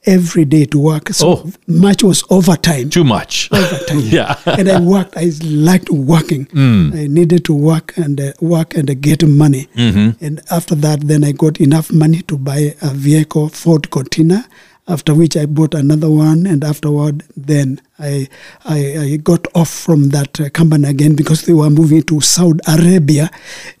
every 0.06 0.44
day 0.44 0.64
to 0.64 0.78
work. 0.78 1.08
So 1.12 1.28
Oh. 1.28 1.52
much 1.66 2.02
was 2.02 2.22
overtime. 2.30 2.88
Too 2.88 3.04
much. 3.04 3.50
Overtime. 3.52 4.00
Yeah. 4.00 4.36
and 4.46 4.68
I 4.70 4.80
worked. 4.80 5.16
I 5.16 5.30
liked 5.44 5.90
working. 5.90 6.46
I 6.54 7.06
needed 7.08 7.44
to 7.46 7.52
work 7.54 7.94
and 7.98 8.18
uh, 8.20 8.32
work 8.40 8.74
and 8.74 8.88
uh, 8.90 8.94
get 8.94 9.22
money. 9.26 9.68
And 9.76 10.40
after 10.50 10.74
that, 10.76 11.00
then 11.02 11.24
I 11.24 11.32
got 11.32 11.60
enough 11.60 11.92
money 11.92 12.22
to 12.22 12.38
buy 12.38 12.74
a 12.80 12.88
vehicle, 12.94 13.48
Ford 13.50 13.90
Cortina. 13.90 14.46
After 14.88 15.14
which 15.14 15.36
I 15.36 15.44
bought 15.46 15.74
another 15.74 16.10
one, 16.10 16.46
and 16.46 16.64
afterward, 16.64 17.22
then 17.36 17.80
I 17.98 18.28
I, 18.64 18.98
I 18.98 19.16
got 19.16 19.46
off 19.54 19.70
from 19.70 20.08
that 20.10 20.40
uh, 20.40 20.48
company 20.50 20.88
again 20.88 21.14
because 21.14 21.42
they 21.42 21.52
were 21.52 21.70
moving 21.70 22.02
to 22.04 22.20
Saudi 22.20 22.60
Arabia, 22.66 23.30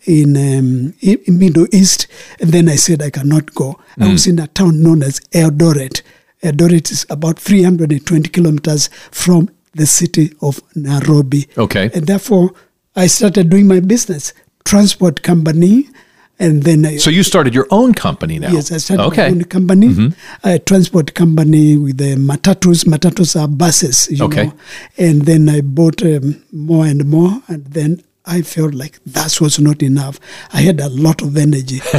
in, 0.04 0.36
um, 0.36 0.94
in 1.00 1.18
in 1.26 1.38
Middle 1.38 1.66
East. 1.72 2.06
And 2.40 2.50
then 2.50 2.68
I 2.68 2.76
said 2.76 3.02
I 3.02 3.10
cannot 3.10 3.54
go. 3.54 3.80
I 4.00 4.12
was 4.12 4.26
in 4.26 4.38
a 4.38 4.46
town 4.46 4.82
known 4.82 5.02
as 5.02 5.20
Eldoret. 5.32 6.02
Eldoret 6.42 6.90
is 6.92 7.04
about 7.10 7.38
320 7.38 8.28
kilometers 8.28 8.88
from 9.10 9.48
the 9.74 9.86
city 9.86 10.32
of 10.40 10.60
Nairobi. 10.74 11.48
Okay. 11.56 11.90
And 11.94 12.06
therefore, 12.06 12.52
I 12.94 13.06
started 13.06 13.50
doing 13.50 13.66
my 13.66 13.80
business, 13.80 14.34
transport 14.64 15.22
company, 15.22 15.88
and 16.38 16.62
then 16.62 16.86
I, 16.86 16.96
So 16.98 17.10
you 17.10 17.22
started 17.22 17.54
your 17.54 17.66
own 17.70 17.94
company 17.94 18.38
now. 18.38 18.50
yes, 18.52 18.70
I 18.72 18.78
started 18.78 19.04
okay. 19.06 19.28
Mm-hmm. 19.28 19.38
my 19.38 19.42
own 19.42 19.44
company, 19.44 20.14
a 20.44 20.58
transport 20.58 21.14
company 21.14 21.76
with 21.76 21.98
the 21.98 22.14
matatus. 22.16 22.84
Matatus 22.84 23.34
are 23.40 23.48
buses, 23.48 24.08
you 24.10 24.24
Okay. 24.24 24.46
know. 24.46 24.52
And 24.98 25.22
then 25.22 25.48
I 25.48 25.60
bought 25.62 26.02
um, 26.02 26.42
more 26.52 26.86
and 26.86 27.04
more, 27.06 27.42
and 27.48 27.64
then 27.66 28.02
I 28.30 28.42
felt 28.42 28.74
like 28.74 28.98
that 29.06 29.40
was 29.40 29.58
not 29.58 29.82
enough. 29.82 30.20
I 30.52 30.60
had 30.60 30.80
a 30.80 30.90
lot 30.90 31.22
of 31.22 31.36
energy. 31.38 31.80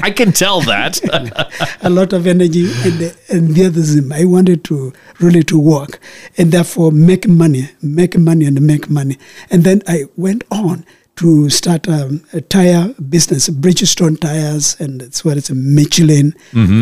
I 0.00 0.10
can 0.16 0.32
tell 0.32 0.62
that. 0.62 0.98
a 1.82 1.90
lot 1.90 2.14
of 2.14 2.26
energy 2.26 2.70
and 2.84 3.14
enthusiasm. 3.28 4.12
I 4.12 4.24
wanted 4.24 4.64
to 4.64 4.94
really 5.20 5.42
to 5.44 5.58
work 5.58 6.00
and 6.38 6.52
therefore 6.52 6.90
make 6.90 7.28
money, 7.28 7.68
make 7.82 8.16
money 8.18 8.46
and 8.46 8.60
make 8.62 8.88
money. 8.88 9.18
And 9.50 9.62
then 9.62 9.82
I 9.86 10.04
went 10.16 10.42
on 10.50 10.86
to 11.16 11.48
start 11.50 11.88
um, 11.88 12.22
a 12.32 12.40
tire 12.40 12.94
business, 13.08 13.48
Bridgestone 13.48 14.20
tires, 14.20 14.76
and 14.78 15.02
as 15.02 15.24
well 15.24 15.36
as 15.36 15.50
Michelin 15.50 16.34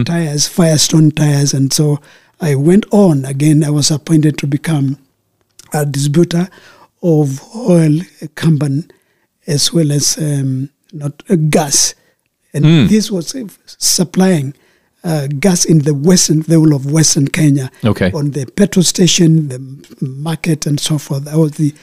tires, 0.05 0.49
Firestone 0.49 1.11
tires. 1.13 1.55
And 1.55 1.73
so 1.73 2.01
I 2.41 2.55
went 2.57 2.85
on 2.93 3.25
again. 3.25 3.63
I 3.63 3.71
was 3.71 3.91
appointed 3.91 4.39
to 4.39 4.47
become 4.47 4.99
a 5.73 5.87
distributor 5.87 6.49
of 7.03 7.41
oil 7.55 8.01
company 8.35 8.85
as 9.47 9.73
well 9.73 9.93
as 9.93 10.19
um, 10.19 10.71
not 10.93 11.23
uh, 11.29 11.37
gas, 11.37 11.95
and 12.55 12.89
this 12.89 13.11
was 13.11 13.35
uh, 13.35 13.47
supplying 13.67 14.55
uh, 15.03 15.27
gas 15.39 15.65
in 15.65 15.81
the 15.81 15.93
western, 15.93 16.41
the 16.41 16.55
whole 16.55 16.75
of 16.75 16.91
Western 16.91 17.29
Kenya. 17.29 17.71
Okay. 17.85 18.11
On 18.13 18.31
the 18.31 18.47
petrol 18.47 18.83
station, 18.83 19.49
the 19.49 19.59
market, 20.01 20.67
and 20.67 20.81
so 20.81 20.99
forth. 20.99 21.29
I 21.29 21.37
was 21.37 21.53
the 21.53 21.75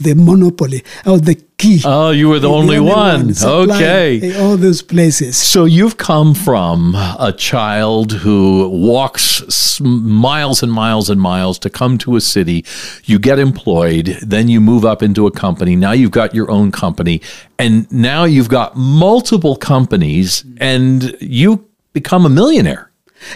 the 0.00 0.14
monopoly. 0.14 0.82
I 1.04 1.10
was 1.10 1.22
the 1.22 1.36
key. 1.56 1.80
Oh, 1.84 2.10
you 2.10 2.28
were 2.28 2.38
the 2.38 2.48
only 2.48 2.80
one. 2.80 3.34
supplying 3.34 3.70
Okay. 3.70 4.36
All 4.40 4.56
those 4.56 4.82
places. 4.82 5.36
So 5.36 5.64
you've 5.64 5.96
come 5.96 6.34
from 6.34 6.94
a 6.94 7.32
child 7.36 8.12
who 8.12 8.68
walks 8.68 9.80
miles 9.80 10.62
and 10.62 10.72
miles 10.72 11.10
and 11.10 11.20
miles 11.20 11.58
to 11.60 11.70
come 11.70 11.98
to 11.98 12.16
a 12.16 12.20
city. 12.20 12.64
You 13.04 13.18
get 13.18 13.38
employed, 13.38 14.18
then 14.22 14.48
you 14.48 14.60
move 14.60 14.84
up 14.84 15.02
into 15.02 15.26
a 15.26 15.30
company. 15.30 15.76
Now 15.76 15.92
you've 15.92 16.10
got 16.10 16.34
your 16.34 16.50
own 16.50 16.72
company, 16.72 17.20
and 17.58 17.90
now 17.92 18.24
you've 18.24 18.48
got 18.48 18.76
multiple 18.76 19.56
companies, 19.56 20.44
and 20.58 21.16
you 21.20 21.68
become 21.92 22.26
a 22.26 22.28
millionaire. 22.28 22.90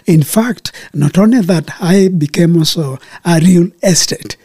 In 0.07 0.23
fact, 0.23 0.73
not 0.93 1.17
only 1.17 1.41
that, 1.41 1.71
I 1.81 2.09
became 2.09 2.57
also 2.57 2.99
a 3.25 3.41
real 3.41 3.71
estate, 3.83 4.37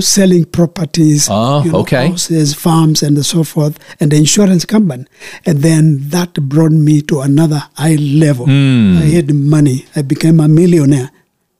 selling 0.00 0.44
properties, 0.44 1.28
Oh, 1.30 1.64
okay. 1.80 2.08
houses, 2.08 2.54
farms, 2.54 3.02
and 3.02 3.24
so 3.24 3.42
forth, 3.44 3.78
and 4.00 4.10
the 4.12 4.16
insurance 4.16 4.64
company. 4.64 5.04
And 5.44 5.58
then 5.58 6.08
that 6.10 6.34
brought 6.34 6.72
me 6.72 7.02
to 7.02 7.20
another 7.20 7.62
high 7.74 7.96
level. 7.96 8.46
Hmm. 8.46 8.98
I 8.98 9.06
had 9.06 9.34
money. 9.34 9.86
I 9.96 10.02
became 10.02 10.40
a 10.40 10.48
millionaire. 10.48 11.10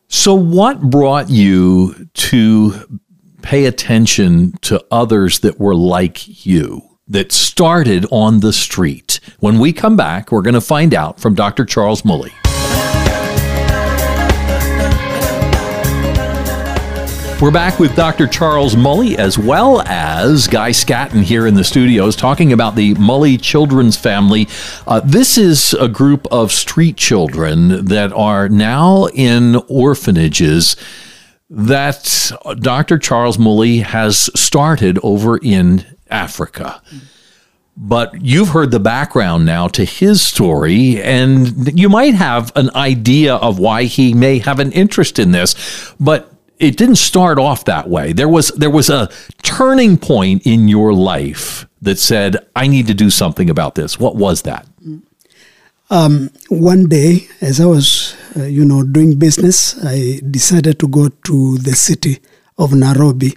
So, 0.08 0.34
what 0.34 0.80
brought 0.82 1.30
you 1.30 2.08
to 2.14 3.00
pay 3.42 3.64
attention 3.64 4.52
to 4.62 4.84
others 4.90 5.40
that 5.40 5.58
were 5.58 5.74
like 5.74 6.44
you, 6.46 6.82
that 7.08 7.32
started 7.32 8.06
on 8.10 8.40
the 8.40 8.52
street? 8.52 9.20
When 9.40 9.58
we 9.58 9.72
come 9.72 9.96
back, 9.96 10.30
we're 10.30 10.42
going 10.42 10.54
to 10.54 10.60
find 10.60 10.94
out 10.94 11.18
from 11.18 11.34
Dr. 11.34 11.64
Charles 11.64 12.02
Mully. 12.02 12.30
We're 17.42 17.50
back 17.50 17.80
with 17.80 17.96
Dr. 17.96 18.28
Charles 18.28 18.76
Mully 18.76 19.16
as 19.16 19.36
well 19.36 19.82
as 19.82 20.46
Guy 20.46 20.70
Scatton 20.70 21.24
here 21.24 21.44
in 21.44 21.54
the 21.54 21.64
studios 21.64 22.14
talking 22.14 22.52
about 22.52 22.76
the 22.76 22.94
Mully 22.94 23.36
Children's 23.42 23.96
Family. 23.96 24.46
Uh, 24.86 25.00
this 25.00 25.36
is 25.36 25.74
a 25.74 25.88
group 25.88 26.24
of 26.30 26.52
street 26.52 26.96
children 26.96 27.86
that 27.86 28.12
are 28.12 28.48
now 28.48 29.06
in 29.06 29.56
orphanages 29.66 30.76
that 31.50 32.30
Dr. 32.60 32.96
Charles 32.96 33.38
Mully 33.38 33.82
has 33.82 34.30
started 34.40 35.00
over 35.02 35.36
in 35.38 35.84
Africa. 36.08 36.80
But 37.76 38.22
you've 38.22 38.50
heard 38.50 38.70
the 38.70 38.78
background 38.78 39.46
now 39.46 39.66
to 39.66 39.84
his 39.84 40.22
story, 40.22 41.02
and 41.02 41.76
you 41.76 41.88
might 41.88 42.14
have 42.14 42.52
an 42.54 42.70
idea 42.76 43.34
of 43.34 43.58
why 43.58 43.84
he 43.84 44.14
may 44.14 44.38
have 44.38 44.60
an 44.60 44.70
interest 44.70 45.18
in 45.18 45.32
this. 45.32 45.92
But 45.98 46.31
it 46.62 46.76
didn't 46.76 46.96
start 46.96 47.38
off 47.38 47.64
that 47.64 47.90
way. 47.90 48.12
There 48.12 48.28
was 48.28 48.48
there 48.50 48.70
was 48.70 48.88
a 48.88 49.10
turning 49.42 49.98
point 49.98 50.46
in 50.46 50.68
your 50.68 50.94
life 50.94 51.66
that 51.82 51.98
said, 51.98 52.38
"I 52.54 52.68
need 52.68 52.86
to 52.86 52.94
do 52.94 53.10
something 53.10 53.50
about 53.50 53.74
this." 53.74 53.98
What 53.98 54.16
was 54.16 54.42
that? 54.42 54.66
One 56.48 56.88
day, 56.88 57.28
as 57.42 57.60
I 57.60 57.66
was, 57.66 58.16
uh, 58.36 58.44
you 58.44 58.64
know, 58.64 58.82
doing 58.82 59.18
business, 59.18 59.76
I 59.84 60.20
decided 60.30 60.78
to 60.78 60.88
go 60.88 61.08
to 61.08 61.58
the 61.58 61.74
city 61.74 62.20
of 62.56 62.72
Nairobi. 62.72 63.34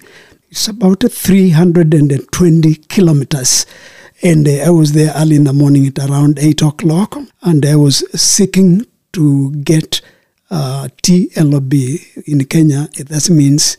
It's 0.50 0.68
about 0.68 1.04
320 1.10 2.74
kilometers. 2.88 3.66
And 4.22 4.48
uh, 4.48 4.52
I 4.64 4.70
was 4.70 4.92
there 4.92 5.12
early 5.16 5.36
in 5.36 5.44
the 5.44 5.52
morning 5.52 5.86
at 5.86 5.98
around 5.98 6.38
8 6.38 6.62
o'clock. 6.62 7.18
And 7.42 7.66
I 7.66 7.76
was 7.76 8.04
seeking 8.18 8.86
to 9.12 9.50
get 9.56 10.00
uh, 10.50 10.88
TLB 11.02 12.26
in 12.26 12.44
Kenya. 12.46 12.88
That 12.98 13.28
means 13.30 13.76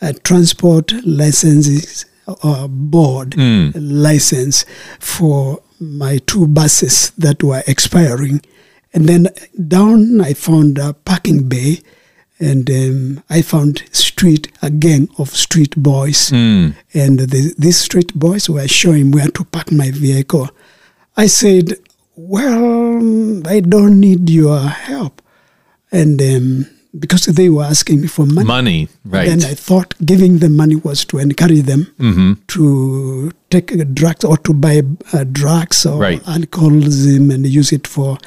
uh, 0.00 0.12
Transport 0.24 0.92
Licenses 1.04 2.04
uh, 2.26 2.66
Board 2.68 3.34
license 3.76 4.64
for 4.98 5.60
my 5.80 6.18
two 6.18 6.46
buses 6.46 7.10
that 7.18 7.42
were 7.42 7.62
expiring. 7.66 8.40
And 8.92 9.06
then 9.08 9.28
down, 9.68 10.20
I 10.20 10.34
found 10.34 10.78
a 10.78 10.92
parking 10.92 11.48
bay, 11.48 11.80
and 12.40 12.68
um, 12.70 13.22
I 13.30 13.42
found 13.42 13.82
street 13.92 14.50
a 14.62 14.70
gang 14.70 15.08
of 15.18 15.30
street 15.30 15.76
boys, 15.76 16.30
and 16.94 17.18
the, 17.18 17.54
these 17.58 17.78
street 17.78 18.14
boys 18.14 18.48
were 18.48 18.66
showing 18.68 19.10
where 19.10 19.28
to 19.28 19.44
park 19.44 19.70
my 19.72 19.90
vehicle. 19.90 20.48
I 21.16 21.26
said, 21.26 21.74
"Well, 22.16 23.46
I 23.46 23.60
don't 23.60 24.00
need 24.00 24.28
your 24.30 24.60
help," 24.60 25.20
and 25.92 26.20
um, 26.22 26.66
because 26.98 27.26
they 27.26 27.48
were 27.48 27.64
asking 27.64 28.00
me 28.00 28.06
for 28.08 28.26
money. 28.26 28.46
Money, 28.46 28.88
right? 29.04 29.28
Then 29.28 29.44
I 29.44 29.54
thought 29.54 29.94
giving 30.04 30.38
them 30.38 30.56
money 30.56 30.76
was 30.76 31.04
to 31.06 31.18
encourage 31.18 31.62
them 31.62 31.86
to 32.48 33.30
take 33.50 33.94
drugs 33.94 34.24
or 34.24 34.36
to 34.38 34.52
buy 34.54 34.82
uh, 35.12 35.24
drugs 35.30 35.84
or 35.86 35.98
Right. 35.98 36.22
alcoholism 36.28 37.30
and 37.30 37.46
use 37.46 37.72
it 37.72 37.86
for. 37.86 38.18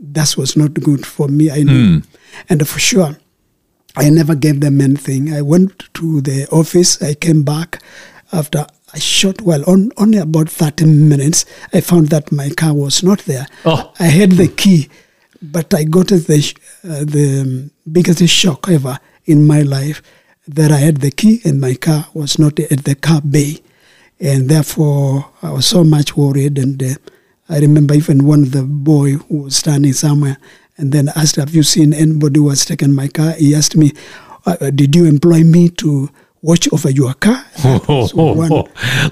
That 0.00 0.36
was 0.36 0.56
not 0.56 0.74
good 0.74 1.06
for 1.06 1.28
me. 1.28 1.50
I 1.50 1.62
knew, 1.62 2.02
and 2.48 2.68
for 2.68 2.78
sure, 2.78 3.16
I 3.96 4.10
never 4.10 4.34
gave 4.34 4.60
them 4.60 4.80
anything. 4.80 5.32
I 5.32 5.42
went 5.42 5.88
to 5.94 6.20
the 6.20 6.46
office. 6.50 7.00
I 7.02 7.14
came 7.14 7.42
back 7.42 7.80
after 8.32 8.66
a 8.94 9.00
short 9.00 9.42
while, 9.42 9.64
on, 9.68 9.90
only 9.96 10.18
about 10.18 10.48
thirty 10.50 10.84
minutes. 10.86 11.44
I 11.72 11.80
found 11.80 12.08
that 12.08 12.32
my 12.32 12.50
car 12.50 12.74
was 12.74 13.02
not 13.02 13.20
there. 13.26 13.46
Oh. 13.64 13.92
I 13.98 14.04
had 14.06 14.32
the 14.32 14.48
key, 14.48 14.88
but 15.40 15.72
I 15.74 15.84
got 15.84 16.08
the 16.08 16.54
uh, 16.84 17.04
the 17.04 17.40
um, 17.42 17.70
biggest 17.90 18.26
shock 18.28 18.68
ever 18.68 18.98
in 19.26 19.46
my 19.46 19.62
life 19.62 20.02
that 20.46 20.72
I 20.72 20.78
had 20.78 20.98
the 20.98 21.10
key 21.10 21.40
and 21.44 21.60
my 21.60 21.74
car 21.74 22.06
was 22.14 22.38
not 22.38 22.58
at 22.58 22.84
the 22.84 22.94
car 22.94 23.20
bay, 23.20 23.58
and 24.18 24.48
therefore 24.48 25.30
I 25.42 25.52
was 25.52 25.66
so 25.66 25.84
much 25.84 26.16
worried. 26.16 26.58
And 26.58 26.82
uh, 26.82 26.94
I 27.48 27.58
remember 27.60 27.94
even 27.94 28.26
one 28.26 28.42
of 28.42 28.52
the 28.52 28.62
boy 28.62 29.12
who 29.12 29.42
was 29.44 29.56
standing 29.56 29.92
somewhere 29.92 30.38
and 30.76 30.92
then 30.92 31.10
asked, 31.14 31.36
"Have 31.36 31.54
you 31.54 31.62
seen 31.62 31.92
anybody 31.92 32.40
who 32.40 32.48
has 32.48 32.64
taken 32.64 32.94
my 32.94 33.08
car?" 33.08 33.32
He 33.32 33.54
asked 33.54 33.76
me, 33.76 33.92
uh, 34.46 34.70
"Did 34.70 34.96
you 34.96 35.04
employ 35.04 35.44
me 35.44 35.68
to 35.70 36.10
watch 36.48 36.66
over 36.72 36.90
your 36.90 37.14
car. 37.14 37.44
That 37.62 37.86
was 37.88 38.14
one 38.14 38.48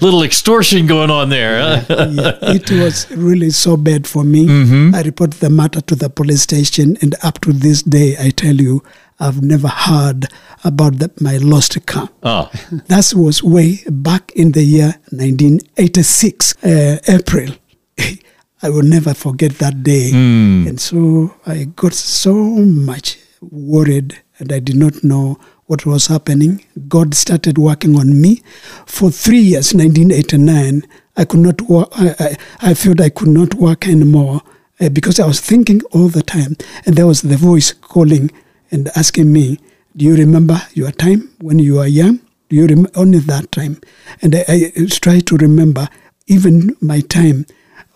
Little 0.01 0.23
extortion 0.23 0.87
going 0.87 1.11
on 1.11 1.29
there. 1.29 1.59
huh? 1.61 2.07
yeah, 2.11 2.55
it 2.55 2.71
was 2.71 3.09
really 3.11 3.51
so 3.51 3.77
bad 3.77 4.07
for 4.07 4.23
me. 4.23 4.47
Mm-hmm. 4.47 4.95
I 4.95 5.01
reported 5.03 5.39
the 5.39 5.49
matter 5.49 5.81
to 5.81 5.95
the 5.95 6.09
police 6.09 6.41
station, 6.41 6.97
and 7.01 7.15
up 7.23 7.39
to 7.41 7.53
this 7.53 7.83
day, 7.83 8.15
I 8.19 8.31
tell 8.31 8.55
you, 8.55 8.81
I've 9.19 9.41
never 9.41 9.67
heard 9.67 10.25
about 10.63 10.99
the, 10.99 11.11
my 11.21 11.37
lost 11.37 11.73
car. 11.85 12.09
Oh, 12.23 12.49
That 12.87 13.13
was 13.15 13.43
way 13.43 13.83
back 13.89 14.31
in 14.35 14.51
the 14.53 14.63
year 14.63 14.95
1986, 15.11 16.55
uh, 16.63 16.97
April. 17.07 17.49
I 18.63 18.69
will 18.69 18.83
never 18.83 19.13
forget 19.13 19.51
that 19.59 19.83
day. 19.83 20.09
Hmm. 20.11 20.65
And 20.67 20.79
so 20.81 21.35
I 21.45 21.65
got 21.75 21.93
so 21.93 22.33
much 22.33 23.19
worried 23.41 24.17
and 24.39 24.51
I 24.51 24.59
did 24.59 24.75
not 24.75 25.03
know 25.03 25.37
what 25.67 25.85
was 25.85 26.07
happening. 26.07 26.63
God 26.87 27.13
started 27.13 27.57
working 27.57 27.97
on 27.97 28.19
me. 28.19 28.41
For 28.85 29.11
three 29.11 29.39
years, 29.39 29.73
1989, 29.73 30.83
I 31.15 31.25
could 31.25 31.41
not 31.41 31.61
work. 31.61 31.89
I, 31.93 32.15
I, 32.19 32.37
I 32.71 32.73
felt 32.73 33.01
I 33.01 33.09
could 33.09 33.27
not 33.27 33.53
work 33.53 33.87
anymore 33.87 34.41
uh, 34.79 34.89
because 34.89 35.19
I 35.19 35.27
was 35.27 35.39
thinking 35.39 35.81
all 35.91 36.07
the 36.07 36.23
time. 36.23 36.55
And 36.85 36.95
there 36.95 37.07
was 37.07 37.21
the 37.21 37.37
voice 37.37 37.73
calling 37.73 38.31
and 38.71 38.89
asking 38.95 39.31
me, 39.31 39.59
Do 39.95 40.05
you 40.05 40.15
remember 40.15 40.61
your 40.73 40.91
time 40.91 41.31
when 41.39 41.59
you 41.59 41.75
were 41.75 41.87
young? 41.87 42.21
Do 42.49 42.55
you 42.55 42.87
only 42.95 43.19
that 43.19 43.51
time? 43.51 43.81
And 44.21 44.35
I, 44.35 44.45
I 44.47 44.85
try 44.89 45.19
to 45.19 45.35
remember 45.35 45.89
even 46.27 46.77
my 46.79 47.01
time 47.01 47.45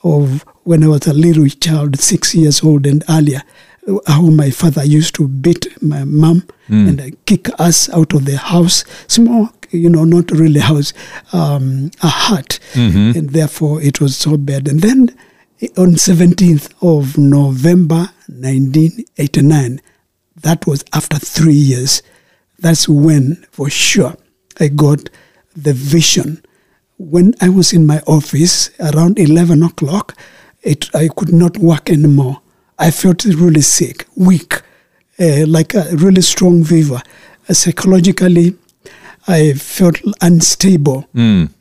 of 0.03 0.43
when 0.63 0.83
I 0.83 0.87
was 0.87 1.07
a 1.07 1.13
little 1.13 1.47
child, 1.47 1.99
six 1.99 2.35
years 2.35 2.63
old 2.63 2.85
and 2.85 3.03
earlier, 3.09 3.43
how 4.07 4.21
my 4.29 4.51
father 4.51 4.83
used 4.85 5.15
to 5.15 5.27
beat 5.27 5.81
my 5.81 6.03
mom 6.03 6.43
and 6.69 7.01
uh, 7.01 7.09
kick 7.25 7.49
us 7.59 7.89
out 7.89 8.13
of 8.13 8.25
the 8.25 8.37
house. 8.37 8.83
Small, 9.07 9.49
you 9.71 9.89
know, 9.89 10.03
not 10.05 10.31
really 10.31 10.59
house, 10.59 10.93
um, 11.33 11.91
a 12.01 12.07
hut. 12.07 12.59
And 13.17 13.31
therefore 13.31 13.81
it 13.81 13.99
was 13.99 14.15
so 14.15 14.37
bad. 14.37 14.67
And 14.67 14.81
then 14.81 15.09
on 15.77 15.95
17th 15.95 16.69
of 16.81 17.17
November 17.17 18.09
1989, 18.27 19.81
that 20.41 20.65
was 20.67 20.83
after 20.93 21.17
three 21.19 21.53
years. 21.53 22.01
That's 22.59 22.87
when, 22.87 23.45
for 23.51 23.69
sure, 23.69 24.15
I 24.59 24.67
got 24.69 25.09
the 25.55 25.73
vision. 25.73 26.43
When 26.97 27.33
I 27.41 27.49
was 27.49 27.73
in 27.73 27.85
my 27.87 27.99
office 28.07 28.69
around 28.79 29.17
11 29.19 29.63
o'clock, 29.63 30.15
it, 30.61 30.93
I 30.95 31.07
could 31.07 31.33
not 31.33 31.57
work 31.57 31.89
anymore. 31.89 32.40
I 32.81 32.89
felt 32.91 33.25
really 33.25 33.61
sick, 33.61 34.07
weak, 34.15 34.55
uh, 35.19 35.45
like 35.47 35.75
a 35.75 35.85
really 35.95 36.21
strong 36.21 36.63
fever. 36.63 36.99
Uh, 37.47 37.53
psychologically, 37.53 38.55
I 39.27 39.53
felt 39.53 39.97
unstable. 40.21 41.05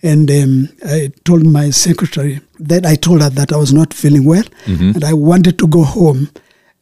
And 0.02 0.30
um, 0.30 0.68
I 0.82 1.12
told 1.24 1.44
my 1.44 1.68
secretary 1.70 2.40
that 2.58 2.86
I 2.86 2.94
told 2.96 3.20
her 3.22 3.28
that 3.30 3.52
I 3.52 3.56
was 3.56 3.72
not 3.72 3.92
feeling 3.92 4.24
well 4.24 4.44
and 4.94 5.04
I 5.04 5.12
wanted 5.12 5.58
to 5.58 5.66
go 5.66 5.84
home. 5.84 6.30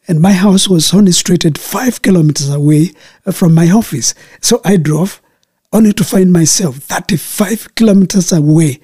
And 0.07 0.21
my 0.21 0.33
house 0.33 0.69
was 0.69 0.95
only 0.95 1.13
situated 1.13 1.59
five 1.59 2.01
kilometers 2.03 2.49
away 2.49 2.93
uh, 3.27 3.33
from 3.33 3.55
my 3.55 3.69
office. 3.71 4.15
So 4.41 4.61
I 4.65 4.77
drove 4.77 5.21
only 5.73 5.93
to 5.95 6.05
find 6.05 6.33
myself 6.33 6.77
35 6.77 7.75
kilometers 7.75 8.33
away, 8.33 8.81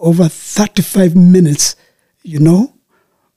over 0.00 0.26
35 0.28 1.14
minutes, 1.14 1.76
you 2.22 2.40
know, 2.40 2.72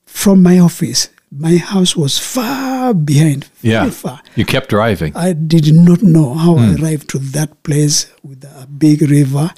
from 0.05 0.41
my 0.41 0.57
office. 0.57 1.09
My 1.31 1.57
house 1.57 1.95
was 1.95 2.17
far 2.17 2.93
behind, 2.93 3.49
yeah. 3.61 3.89
far. 3.89 4.21
You 4.35 4.45
kept 4.45 4.69
driving. 4.69 5.15
I 5.15 5.33
did 5.33 5.73
not 5.73 6.01
know 6.01 6.33
how 6.33 6.57
I 6.57 6.75
arrived 6.75 7.09
to 7.09 7.19
that 7.19 7.63
place 7.63 8.09
with 8.23 8.45
a 8.45 8.65
big 8.65 9.01
river, 9.01 9.51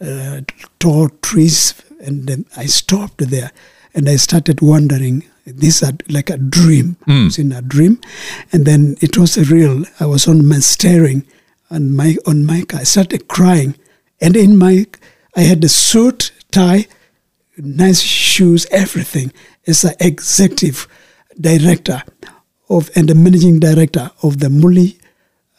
uh, 0.00 0.40
tall 0.80 1.08
trees, 1.22 1.74
and 2.00 2.26
then 2.26 2.46
I 2.56 2.66
stopped 2.66 3.18
there 3.30 3.52
and 3.94 4.08
I 4.08 4.16
started 4.16 4.60
wondering. 4.60 5.24
This 5.44 5.82
is 5.82 5.92
like 6.08 6.30
a 6.30 6.38
dream. 6.38 6.96
I 7.06 7.24
was 7.24 7.38
in 7.38 7.50
a 7.50 7.62
dream, 7.62 8.00
and 8.52 8.64
then 8.64 8.96
it 9.00 9.18
was 9.18 9.36
real. 9.50 9.84
I 9.98 10.06
was 10.06 10.28
on 10.28 10.46
my 10.46 10.60
steering, 10.60 11.26
on 11.68 11.96
my 11.96 12.16
on 12.26 12.46
my 12.46 12.62
car. 12.62 12.80
I 12.80 12.84
started 12.84 13.26
crying, 13.26 13.74
and 14.20 14.36
in 14.36 14.56
my 14.56 14.86
I 15.34 15.40
had 15.40 15.64
a 15.64 15.68
suit, 15.68 16.30
tie, 16.52 16.86
nice 17.56 18.00
shoes, 18.00 18.66
everything. 18.70 19.32
As 19.66 19.82
an 19.82 19.94
executive 19.98 20.86
director 21.40 22.02
of 22.68 22.90
and 22.94 23.08
the 23.08 23.14
managing 23.14 23.60
director 23.60 24.10
of 24.22 24.38
the 24.40 24.48
Mully 24.48 24.96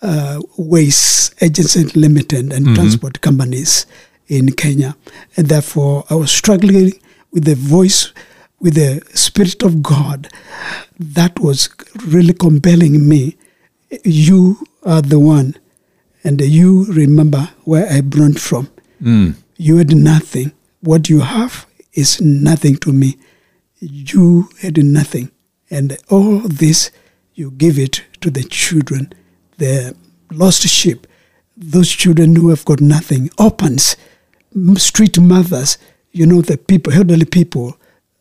uh, 0.02 0.42
Waste 0.58 1.34
Agency 1.42 1.84
Limited 2.00 2.52
and 2.54 2.76
Transport 2.76 3.22
Companies 3.22 3.86
in 4.28 4.52
Kenya. 4.54 4.96
And 5.38 5.48
therefore, 5.48 6.06
I 6.10 6.16
was 6.16 6.32
struggling 6.32 6.94
with 7.32 7.46
the 7.46 7.56
voice, 7.56 8.12
with 8.60 8.76
the 8.76 9.02
Spirit 9.14 9.64
of 9.64 9.82
God 9.84 10.30
that 11.00 11.40
was 11.40 11.70
really 12.08 12.34
compelling 12.34 13.08
me. 13.08 13.38
You 14.04 14.64
are 14.84 15.02
the 15.02 15.20
one, 15.20 15.56
and 16.24 16.42
you 16.42 16.86
remember 16.86 17.50
where 17.64 17.88
I 17.92 18.02
brought 18.02 18.40
from. 18.40 18.70
You 19.58 19.78
had 19.78 19.96
nothing. 19.96 20.52
What 20.82 21.10
you 21.10 21.20
have 21.20 21.66
is 21.94 22.20
nothing 22.22 22.78
to 22.78 22.92
me. 22.92 23.18
You 23.80 24.50
had 24.62 24.84
nothing. 24.84 25.30
And 25.74 25.98
all 26.10 26.40
this, 26.42 26.92
you 27.34 27.50
give 27.50 27.80
it 27.80 28.04
to 28.22 28.30
the 28.30 28.44
children, 28.44 29.12
the 29.58 29.96
lost 30.32 30.62
sheep, 30.68 31.08
those 31.58 31.90
children 31.90 32.36
who 32.36 32.50
have 32.50 32.64
got 32.64 32.80
nothing, 32.80 33.32
orphans, 33.40 33.96
street 34.78 35.20
mothers, 35.20 35.80
you 36.12 36.28
know, 36.28 36.42
the 36.42 36.58
people, 36.58 36.94
elderly 36.94 37.26
people, 37.26 37.76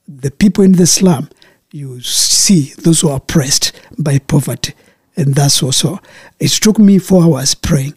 the 0.08 0.30
people 0.30 0.64
in 0.64 0.72
the 0.72 0.86
slum. 0.86 1.28
You 1.70 2.00
see 2.00 2.72
those 2.78 3.02
who 3.02 3.10
are 3.10 3.16
oppressed 3.16 3.72
by 3.98 4.18
poverty. 4.18 4.72
And 5.14 5.34
that's 5.34 5.62
also, 5.62 6.00
it 6.40 6.52
took 6.52 6.78
me 6.78 6.98
four 6.98 7.22
hours 7.24 7.54
praying. 7.54 7.94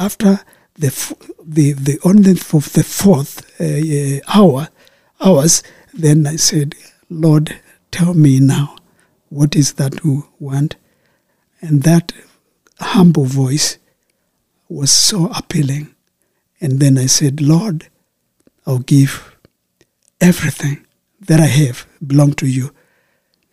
After 0.00 0.40
the, 0.74 0.90
the, 1.44 1.72
the, 1.72 1.98
on 2.04 2.22
the, 2.22 2.34
for 2.34 2.60
the 2.60 2.82
fourth 2.82 3.60
uh, 3.60 4.20
hour, 4.36 4.68
hours, 5.24 5.62
then 5.94 6.26
I 6.26 6.36
said, 6.36 6.74
Lord, 7.08 7.60
tell 7.92 8.14
me 8.14 8.40
now, 8.40 8.76
what 9.36 9.54
is 9.54 9.74
that 9.74 10.02
you 10.02 10.26
want? 10.38 10.76
And 11.60 11.82
that 11.82 12.12
humble 12.80 13.26
voice 13.26 13.76
was 14.68 14.90
so 14.90 15.26
appealing. 15.26 15.94
And 16.58 16.80
then 16.80 16.96
I 16.96 17.04
said, 17.04 17.42
Lord, 17.42 17.88
I'll 18.66 18.78
give 18.78 19.36
everything 20.22 20.86
that 21.20 21.38
I 21.38 21.46
have 21.46 21.86
belong 22.04 22.32
to 22.34 22.46
you. 22.46 22.72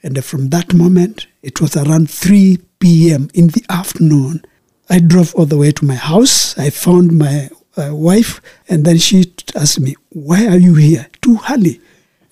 And 0.01 0.23
from 0.23 0.49
that 0.49 0.73
moment, 0.73 1.27
it 1.41 1.59
was 1.59 1.75
around 1.75 2.09
3 2.09 2.59
p.m. 2.79 3.29
in 3.33 3.47
the 3.47 3.65
afternoon. 3.69 4.43
I 4.89 4.99
drove 4.99 5.35
all 5.35 5.45
the 5.45 5.57
way 5.57 5.71
to 5.73 5.85
my 5.85 5.95
house. 5.95 6.57
I 6.57 6.69
found 6.69 7.17
my 7.17 7.49
uh, 7.75 7.93
wife, 7.93 8.39
and 8.69 8.85
then 8.85 8.97
she 8.99 9.33
asked 9.55 9.79
me, 9.81 9.95
Why 10.09 10.47
are 10.47 10.57
you 10.57 10.75
here? 10.75 11.07
Too 11.21 11.39
early 11.49 11.81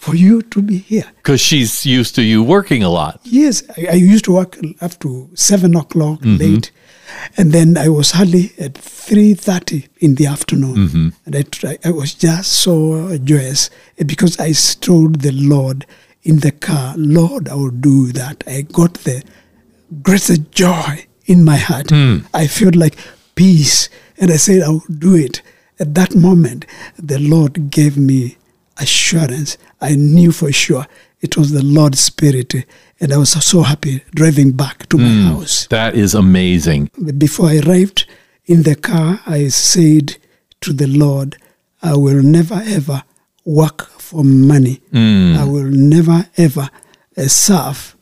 for 0.01 0.15
you 0.15 0.41
to 0.41 0.61
be 0.63 0.79
here. 0.79 1.05
Because 1.17 1.39
she's 1.39 1.85
used 1.85 2.15
to 2.15 2.23
you 2.23 2.41
working 2.41 2.81
a 2.81 2.89
lot. 2.89 3.19
Yes, 3.23 3.61
I, 3.77 3.91
I 3.91 3.93
used 3.93 4.25
to 4.25 4.31
work 4.33 4.57
up 4.81 4.97
to 4.99 5.29
seven 5.35 5.75
o'clock 5.75 6.21
mm-hmm. 6.21 6.37
late, 6.37 6.71
and 7.37 7.51
then 7.51 7.77
I 7.77 7.87
was 7.87 8.11
hardly 8.11 8.51
at 8.57 8.75
three 8.75 9.35
thirty 9.35 9.89
in 9.99 10.15
the 10.15 10.25
afternoon, 10.25 10.75
mm-hmm. 10.75 11.09
and 11.25 11.35
I, 11.35 11.43
try, 11.43 11.77
I 11.85 11.91
was 11.91 12.15
just 12.15 12.51
so 12.51 13.15
joyous 13.19 13.69
because 14.03 14.39
I 14.39 14.53
told 14.81 15.21
the 15.21 15.31
Lord 15.31 15.85
in 16.23 16.39
the 16.39 16.51
car, 16.51 16.95
Lord, 16.97 17.47
I 17.47 17.53
will 17.53 17.69
do 17.69 18.11
that. 18.13 18.43
I 18.47 18.61
got 18.63 18.95
the 19.05 19.23
greatest 20.01 20.51
joy 20.51 21.05
in 21.25 21.45
my 21.45 21.57
heart. 21.57 21.91
Hmm. 21.91 22.19
I 22.33 22.47
felt 22.47 22.75
like 22.75 22.97
peace, 23.35 23.87
and 24.17 24.31
I 24.31 24.37
said, 24.37 24.63
I 24.63 24.69
will 24.69 24.83
do 24.97 25.15
it. 25.15 25.43
At 25.79 25.93
that 25.95 26.15
moment, 26.15 26.65
the 26.97 27.19
Lord 27.19 27.69
gave 27.71 27.97
me 27.97 28.37
assurance. 28.81 29.57
I 29.79 29.95
knew 29.95 30.31
for 30.31 30.51
sure 30.51 30.85
it 31.21 31.37
was 31.37 31.51
the 31.51 31.63
Lord's 31.63 31.99
Spirit, 31.99 32.53
and 32.99 33.13
I 33.13 33.17
was 33.17 33.29
so 33.45 33.61
happy 33.61 34.03
driving 34.15 34.51
back 34.51 34.87
to 34.89 34.97
my 34.97 35.29
house. 35.29 35.67
That 35.67 35.95
is 35.95 36.13
amazing. 36.15 36.89
Before 37.17 37.47
I 37.49 37.59
arrived 37.59 38.05
in 38.45 38.63
the 38.63 38.75
car, 38.75 39.19
I 39.25 39.49
said 39.49 40.17
to 40.61 40.73
the 40.73 40.87
Lord, 40.87 41.37
I 41.83 41.95
will 41.95 42.21
never 42.23 42.61
ever 42.65 43.03
work 43.45 43.87
for 43.99 44.23
money. 44.23 44.81
I 44.93 45.43
will 45.45 45.69
never 45.93 46.27
ever 46.37 46.69
uh, 47.17 47.27
serve 47.27 47.95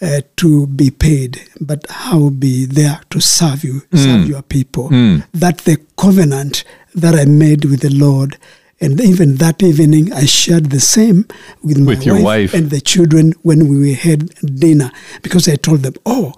uh, 0.00 0.20
to 0.36 0.66
be 0.66 0.90
paid, 0.90 1.42
but 1.60 1.84
I 1.90 2.16
will 2.16 2.30
be 2.30 2.64
there 2.66 3.00
to 3.10 3.20
serve 3.20 3.64
you, 3.64 3.82
serve 3.94 4.28
your 4.28 4.42
people. 4.42 4.88
That 5.32 5.58
the 5.64 5.78
covenant 5.96 6.64
that 6.94 7.14
I 7.14 7.24
made 7.26 7.64
with 7.66 7.80
the 7.80 7.90
Lord. 7.94 8.36
And 8.82 9.00
even 9.00 9.36
that 9.36 9.62
evening, 9.62 10.12
I 10.12 10.26
shared 10.26 10.70
the 10.70 10.80
same 10.80 11.26
with 11.62 11.78
my 11.78 11.86
With 11.86 12.04
your 12.04 12.20
wife. 12.20 12.52
and 12.52 12.68
the 12.68 12.80
children 12.80 13.32
when 13.42 13.68
we 13.68 13.94
had 13.94 14.28
dinner 14.58 14.90
because 15.22 15.48
I 15.48 15.54
told 15.54 15.84
them, 15.84 15.94
Oh, 16.04 16.32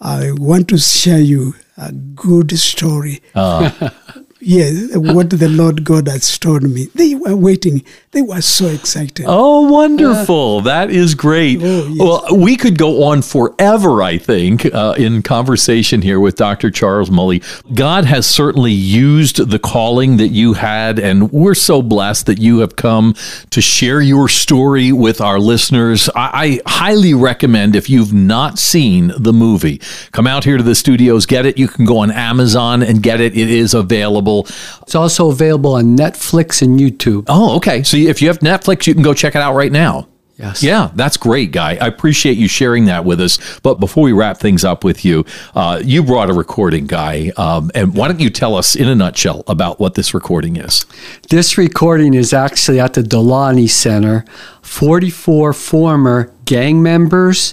I 0.00 0.32
want 0.32 0.68
to 0.70 0.78
share 0.78 1.20
you 1.20 1.54
a 1.76 1.92
good 1.92 2.58
story. 2.58 3.20
yeah, 3.34 4.70
what 4.96 5.30
the 5.30 5.48
Lord 5.50 5.84
God 5.84 6.08
has 6.08 6.38
told 6.38 6.62
me. 6.62 6.86
They 6.94 7.14
were 7.14 7.36
waiting. 7.36 7.84
They 8.10 8.22
were 8.22 8.40
so 8.40 8.68
excited. 8.68 9.26
Oh, 9.28 9.70
wonderful. 9.70 10.62
that 10.62 10.90
is 10.90 11.14
great. 11.14 11.58
Oh, 11.62 11.86
yes. 11.88 11.98
Well, 11.98 12.36
we 12.38 12.56
could 12.56 12.78
go 12.78 13.04
on 13.04 13.20
forever, 13.20 14.02
I 14.02 14.16
think, 14.16 14.64
uh, 14.64 14.94
in 14.96 15.20
conversation 15.22 16.00
here 16.00 16.18
with 16.18 16.36
Dr. 16.36 16.70
Charles 16.70 17.10
Mully. 17.10 17.42
God 17.74 18.06
has 18.06 18.26
certainly 18.26 18.72
used 18.72 19.50
the 19.50 19.58
calling 19.58 20.16
that 20.16 20.28
you 20.28 20.54
had, 20.54 20.98
and 20.98 21.30
we're 21.30 21.54
so 21.54 21.82
blessed 21.82 22.24
that 22.26 22.38
you 22.38 22.60
have 22.60 22.76
come 22.76 23.14
to 23.50 23.60
share 23.60 24.00
your 24.00 24.26
story 24.26 24.90
with 24.90 25.20
our 25.20 25.38
listeners. 25.38 26.08
I, 26.16 26.60
I 26.66 26.70
highly 26.70 27.12
recommend, 27.12 27.76
if 27.76 27.90
you've 27.90 28.14
not 28.14 28.58
seen 28.58 29.12
the 29.18 29.34
movie, 29.34 29.82
come 30.12 30.26
out 30.26 30.44
here 30.44 30.56
to 30.56 30.62
the 30.62 30.74
studios, 30.74 31.26
get 31.26 31.44
it. 31.44 31.58
You 31.58 31.68
can 31.68 31.84
go 31.84 31.98
on 31.98 32.10
Amazon 32.10 32.82
and 32.82 33.02
get 33.02 33.20
it. 33.20 33.36
It 33.36 33.50
is 33.50 33.74
available. 33.74 34.46
It's 34.82 34.94
also 34.94 35.30
available 35.30 35.74
on 35.74 35.94
Netflix 35.94 36.62
and 36.62 36.80
YouTube. 36.80 37.24
Oh, 37.28 37.54
okay. 37.56 37.82
So 37.82 37.97
if 38.06 38.22
you 38.22 38.28
have 38.28 38.38
Netflix, 38.38 38.86
you 38.86 38.94
can 38.94 39.02
go 39.02 39.14
check 39.14 39.34
it 39.34 39.42
out 39.42 39.54
right 39.54 39.72
now. 39.72 40.08
Yes. 40.38 40.62
Yeah, 40.62 40.92
that's 40.94 41.16
great, 41.16 41.50
Guy. 41.50 41.72
I 41.80 41.88
appreciate 41.88 42.38
you 42.38 42.46
sharing 42.46 42.84
that 42.84 43.04
with 43.04 43.20
us. 43.20 43.58
But 43.60 43.80
before 43.80 44.04
we 44.04 44.12
wrap 44.12 44.38
things 44.38 44.64
up 44.64 44.84
with 44.84 45.04
you, 45.04 45.24
uh, 45.56 45.82
you 45.84 46.04
brought 46.04 46.30
a 46.30 46.32
recording, 46.32 46.86
Guy. 46.86 47.32
Um, 47.36 47.72
and 47.74 47.92
why 47.96 48.06
don't 48.06 48.20
you 48.20 48.30
tell 48.30 48.54
us 48.54 48.76
in 48.76 48.86
a 48.86 48.94
nutshell 48.94 49.42
about 49.48 49.80
what 49.80 49.94
this 49.94 50.14
recording 50.14 50.54
is? 50.54 50.86
This 51.28 51.58
recording 51.58 52.14
is 52.14 52.32
actually 52.32 52.78
at 52.78 52.94
the 52.94 53.02
Delaney 53.02 53.66
Center. 53.66 54.24
44 54.62 55.52
former 55.54 56.32
gang 56.44 56.84
members, 56.84 57.52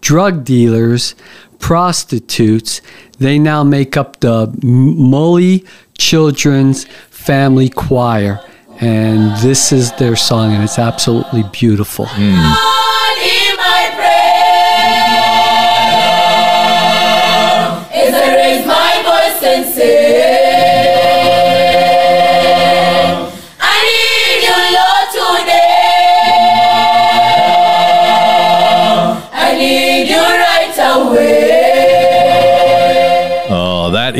drug 0.00 0.44
dealers, 0.44 1.14
prostitutes, 1.60 2.82
they 3.18 3.38
now 3.38 3.62
make 3.62 3.96
up 3.96 4.20
the 4.20 4.48
Mully 4.48 5.66
Children's 5.96 6.84
Family 7.10 7.68
Choir. 7.68 8.40
And 8.80 9.36
this 9.42 9.72
is 9.72 9.92
their 9.92 10.16
song, 10.16 10.52
and 10.52 10.62
it's 10.62 10.78
absolutely 10.78 11.44
beautiful. 11.52 12.06
Hmm. 12.08 12.34
Lord, 12.34 13.18
hear 13.18 13.54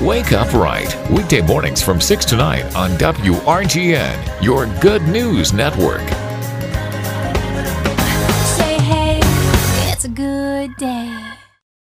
Wake 0.00 0.32
Up 0.32 0.52
Right, 0.54 1.10
weekday 1.10 1.42
mornings 1.42 1.82
from 1.82 2.00
6 2.00 2.24
to 2.26 2.36
9 2.36 2.64
on 2.74 2.90
WRGN, 2.92 4.42
your 4.42 4.66
good 4.80 5.02
news 5.02 5.52
network. 5.52 6.23